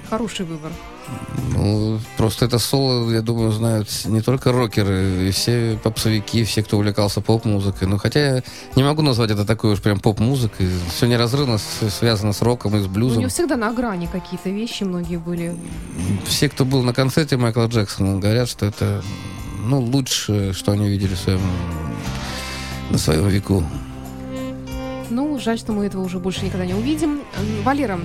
Хороший 0.10 0.46
выбор. 0.48 0.72
Ну, 1.54 2.00
просто 2.18 2.46
это 2.46 2.60
соло, 2.60 3.12
я 3.12 3.22
думаю, 3.22 3.52
знают 3.52 3.88
не 4.06 4.22
только 4.22 4.52
рокеры, 4.52 5.28
и 5.28 5.32
все 5.32 5.78
попсовики, 5.84 6.44
все, 6.44 6.64
кто 6.64 6.78
увлекался 6.78 7.22
поп-музыкой. 7.22 7.88
Ну, 7.88 7.98
хотя 7.98 8.20
я 8.38 8.44
не 8.76 8.84
могу 8.84 9.02
назвать 9.02 9.32
это 9.32 9.46
такой 9.46 9.74
уж 9.74 9.82
прям 9.82 10.00
поп-музыкой. 10.00 10.70
Все 10.96 11.08
неразрывно 11.08 11.58
связано 11.58 12.34
с 12.34 12.42
роком 12.42 12.76
и 12.78 12.82
с 12.82 12.86
У 12.86 12.90
блюзом. 12.90 13.20
него 13.20 13.30
всегда 13.30 13.58
на 13.58 13.72
грани 13.74 14.08
какие-то 14.12 14.50
вещи 14.50 14.84
многие 14.84 15.18
были. 15.18 15.56
Все, 16.26 16.50
кто 16.50 16.66
был 16.66 16.84
на 16.84 16.94
концерте 16.94 17.38
Майкла 17.38 17.68
Джексона, 17.68 18.20
говорят, 18.20 18.50
что 18.50 18.66
это 18.66 19.04
ну, 19.64 19.80
лучшее, 19.80 20.54
что 20.54 20.72
они 20.72 20.88
видели 20.90 21.14
в 21.14 21.20
своем, 21.20 21.42
на 22.90 22.98
своем 22.98 23.28
веку. 23.28 23.64
Ну, 25.10 25.38
жаль, 25.40 25.60
что 25.60 25.74
мы 25.74 25.86
этого 25.86 26.04
уже 26.04 26.20
больше 26.20 26.46
никогда 26.46 26.66
не 26.66 26.74
увидим. 26.74 27.20
Валера, 27.64 28.00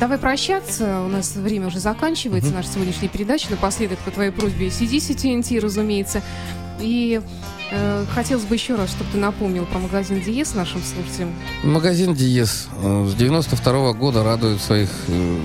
давай 0.00 0.18
прощаться. 0.18 1.02
У 1.02 1.08
нас 1.08 1.34
время 1.34 1.68
уже 1.68 1.80
заканчивается, 1.80 2.52
наша 2.52 2.68
сегодняшняя 2.68 3.08
передача. 3.08 3.50
Напоследок, 3.50 3.98
по 4.00 4.10
твоей 4.10 4.30
просьбе, 4.30 4.68
CDC 4.68 5.14
TNT, 5.16 5.60
разумеется. 5.60 6.22
И 6.80 7.22
э, 7.70 8.04
хотелось 8.14 8.44
бы 8.44 8.54
еще 8.54 8.74
раз, 8.74 8.90
чтобы 8.90 9.10
ты 9.10 9.18
напомнил 9.18 9.64
про 9.64 9.78
магазин 9.78 10.20
Диес 10.20 10.54
нашим 10.54 10.82
слушателям. 10.82 11.32
Магазин 11.64 12.14
Диес 12.14 12.68
э, 12.82 13.08
с 13.10 13.14
92 13.14 13.92
года 13.94 14.22
радует 14.22 14.60
своих 14.60 14.90
э, 15.08 15.38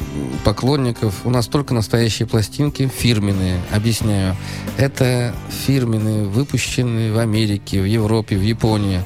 поклонников. 0.43 1.25
У 1.25 1.29
нас 1.29 1.47
только 1.47 1.73
настоящие 1.73 2.27
пластинки, 2.27 2.87
фирменные, 2.87 3.61
объясняю. 3.71 4.35
Это 4.77 5.33
фирменные, 5.65 6.25
выпущенные 6.25 7.13
в 7.13 7.19
Америке, 7.19 7.81
в 7.81 7.85
Европе, 7.85 8.35
в 8.35 8.43
Японии. 8.43 9.03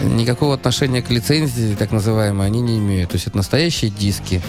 Никакого 0.00 0.54
отношения 0.54 1.02
к 1.02 1.10
лицензии, 1.10 1.74
так 1.76 1.90
называемой, 1.90 2.46
они 2.46 2.60
не 2.60 2.78
имеют. 2.78 3.10
То 3.10 3.16
есть 3.16 3.26
это 3.26 3.36
настоящие 3.36 3.90
диски. 3.90 4.40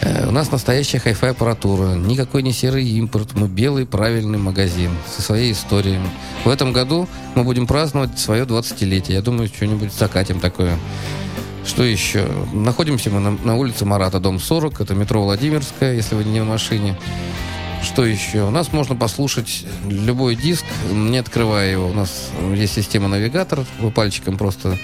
Э, 0.00 0.28
У 0.28 0.30
нас 0.30 0.50
настоящая 0.50 0.98
хай-фай 0.98 1.30
аппаратура, 1.30 1.94
никакой 1.94 2.42
не 2.42 2.52
серый 2.52 2.86
импорт, 2.86 3.34
мы 3.34 3.48
белый 3.48 3.86
правильный 3.86 4.38
магазин 4.38 4.90
со 5.14 5.22
своей 5.22 5.52
историей. 5.52 6.00
В 6.44 6.48
этом 6.48 6.72
году 6.72 7.08
мы 7.34 7.44
будем 7.44 7.66
праздновать 7.66 8.18
свое 8.18 8.44
20-летие. 8.44 9.14
Я 9.14 9.22
думаю, 9.22 9.48
что-нибудь 9.48 9.92
закатим 9.92 10.40
такое. 10.40 10.78
Что 11.66 11.82
еще? 11.82 12.26
Находимся 12.52 13.10
мы 13.10 13.20
на, 13.20 13.30
на 13.30 13.56
улице 13.56 13.84
Марата, 13.84 14.20
дом 14.20 14.38
40, 14.38 14.80
это 14.80 14.94
метро 14.94 15.22
Владимирская, 15.22 15.94
если 15.94 16.14
вы 16.14 16.24
не 16.24 16.40
в 16.40 16.46
машине. 16.46 16.96
Что 17.82 18.04
еще? 18.04 18.44
У 18.44 18.50
нас 18.50 18.72
можно 18.72 18.96
послушать 18.96 19.64
любой 19.88 20.34
диск, 20.34 20.64
не 20.90 21.18
открывая 21.18 21.70
его. 21.70 21.88
У 21.88 21.92
нас 21.92 22.30
есть 22.54 22.74
система 22.74 23.08
навигатор, 23.08 23.64
вы 23.80 23.90
пальчиком 23.90 24.36
просто 24.36 24.76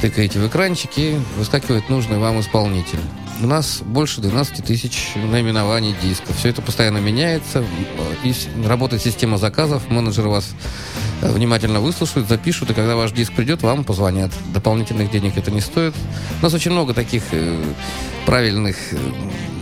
тыкаете 0.00 0.38
в 0.38 0.46
экранчик 0.46 0.90
и 0.96 1.16
выскакивает 1.36 1.88
нужный 1.88 2.18
вам 2.18 2.40
исполнитель. 2.40 3.00
У 3.42 3.46
нас 3.46 3.82
больше 3.84 4.20
12 4.20 4.64
тысяч 4.64 5.10
наименований 5.16 5.94
дисков. 6.00 6.36
Все 6.36 6.50
это 6.50 6.62
постоянно 6.62 6.98
меняется. 6.98 7.64
э, 7.64 8.28
И 8.28 8.34
работает 8.66 9.02
система 9.02 9.38
заказов. 9.38 9.90
Менеджеры 9.90 10.28
вас 10.28 10.54
э, 11.20 11.32
внимательно 11.32 11.80
выслушают, 11.80 12.28
запишут, 12.28 12.70
и 12.70 12.74
когда 12.74 12.94
ваш 12.94 13.10
диск 13.10 13.32
придет, 13.32 13.62
вам 13.62 13.82
позвонят. 13.82 14.30
Дополнительных 14.52 15.10
денег 15.10 15.36
это 15.36 15.50
не 15.50 15.60
стоит. 15.60 15.94
У 16.40 16.44
нас 16.44 16.54
очень 16.54 16.70
много 16.70 16.94
таких 16.94 17.24
э, 17.32 17.60
правильных, 18.24 18.76
э, 18.92 18.96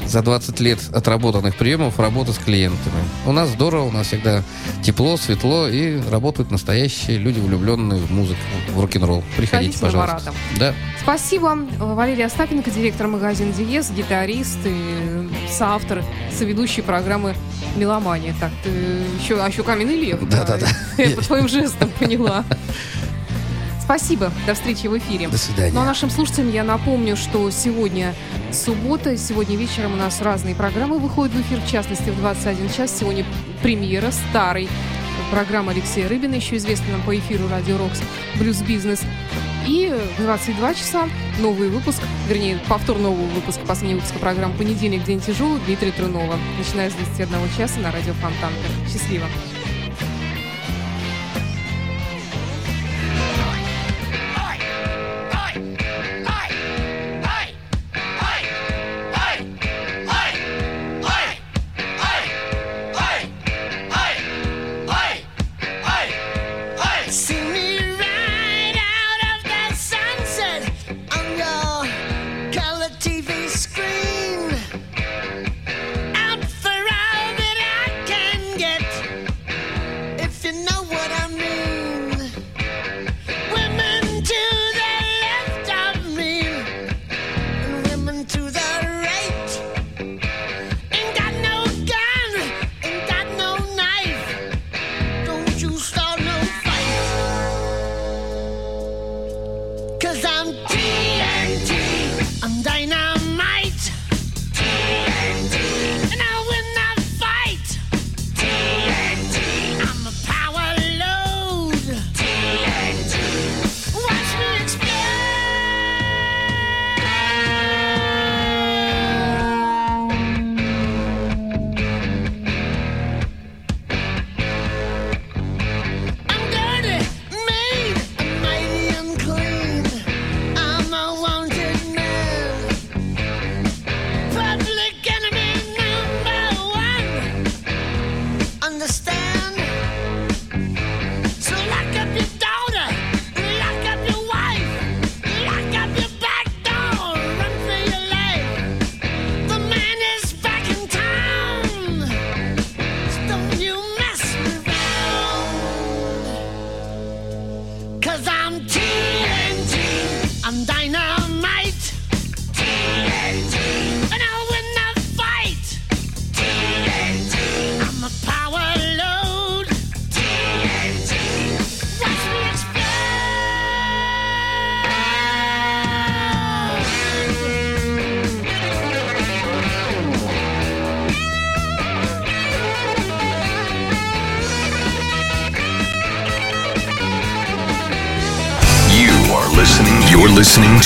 за 0.06 0.22
20 0.22 0.60
лет 0.60 0.78
отработанных 0.92 1.56
приемов 1.56 1.98
работы 1.98 2.32
с 2.32 2.38
клиентами. 2.38 2.96
У 3.26 3.32
нас 3.32 3.48
здорово, 3.50 3.84
у 3.84 3.90
нас 3.90 4.08
всегда 4.08 4.42
тепло, 4.82 5.16
светло 5.16 5.68
и 5.68 6.00
работают 6.10 6.50
настоящие 6.50 7.18
люди, 7.18 7.40
влюбленные 7.40 8.00
в 8.00 8.10
музыку, 8.10 8.40
в 8.74 8.80
рок-н-ролл. 8.80 9.22
Приходите, 9.36 9.78
Ходите 9.78 9.84
на 9.84 10.02
пожалуйста. 10.02 10.34
Да. 10.58 10.74
Спасибо. 11.02 11.58
Валерия 11.78 12.26
Остапенко, 12.26 12.70
директор 12.70 13.06
магазина 13.08 13.52
Диез, 13.52 13.90
гитарист 13.90 14.58
и 14.64 15.28
соавтор, 15.50 16.02
соведущий 16.36 16.82
программы 16.82 17.34
«Меломания». 17.76 18.34
Так, 18.38 18.50
ты 18.62 18.70
еще, 19.22 19.42
а 19.42 19.48
еще 19.48 19.62
«Каменный 19.62 19.96
лев». 19.96 20.20
Да-да-да. 20.28 20.68
Я 21.02 21.16
по 21.16 21.22
твоим 21.24 21.48
жестам 21.48 21.90
поняла. 21.98 22.44
Спасибо. 23.82 24.32
До 24.46 24.54
встречи 24.54 24.86
в 24.86 24.96
эфире. 24.98 25.28
До 25.28 25.38
свидания. 25.38 25.72
Ну 25.72 25.80
а 25.80 25.84
нашим 25.84 26.08
слушателям 26.08 26.50
я 26.50 26.62
напомню, 26.62 27.16
что 27.16 27.50
сегодня 27.50 28.14
суббота, 28.52 29.16
сегодня 29.16 29.56
вечером 29.56 29.94
у 29.94 29.96
нас 29.96 30.20
разные 30.20 30.54
программы 30.54 30.98
выходят 30.98 31.34
в 31.34 31.40
эфир, 31.40 31.60
в 31.60 31.68
частности 31.68 32.10
в 32.10 32.18
21 32.20 32.70
час. 32.70 32.96
Сегодня 32.96 33.24
премьера 33.60 34.12
старой 34.12 34.68
программы 35.30 35.72
Алексея 35.72 36.08
Рыбина, 36.08 36.36
еще 36.36 36.56
известной 36.56 36.92
нам 36.92 37.02
по 37.02 37.16
эфиру 37.16 37.48
Радио 37.48 37.76
Рокс 37.76 38.00
«Блюз 38.38 38.62
Бизнес». 38.62 39.00
И 39.66 39.94
в 40.18 40.22
22 40.22 40.74
часа 40.74 41.08
новый 41.40 41.68
выпуск, 41.68 42.00
вернее, 42.28 42.58
повтор 42.68 42.98
нового 42.98 43.26
выпуска, 43.26 43.64
последний 43.64 43.94
выпуск 43.94 44.14
программы 44.14 44.54
«Понедельник. 44.54 45.04
День 45.04 45.20
тяжелый» 45.20 45.60
Дмитрия 45.66 45.92
Трунова. 45.92 46.36
Начиная 46.58 46.90
с 46.90 46.94
21 46.94 47.38
часа 47.56 47.80
на 47.80 47.92
радио 47.92 48.12
Фонтанка. 48.14 48.66
Счастливо. 48.90 49.26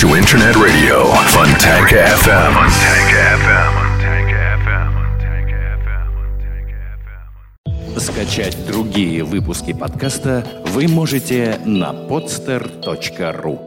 To 0.07 0.15
Internet 0.15 0.55
Radio. 0.55 1.05
Fontanka 1.33 1.97
FM. 2.23 2.53
Скачать 7.99 8.57
другие 8.67 9.23
выпуски 9.23 9.73
подкаста 9.73 10.45
вы 10.67 10.87
можете 10.87 11.59
на 11.65 11.91
podster.ru. 11.91 13.66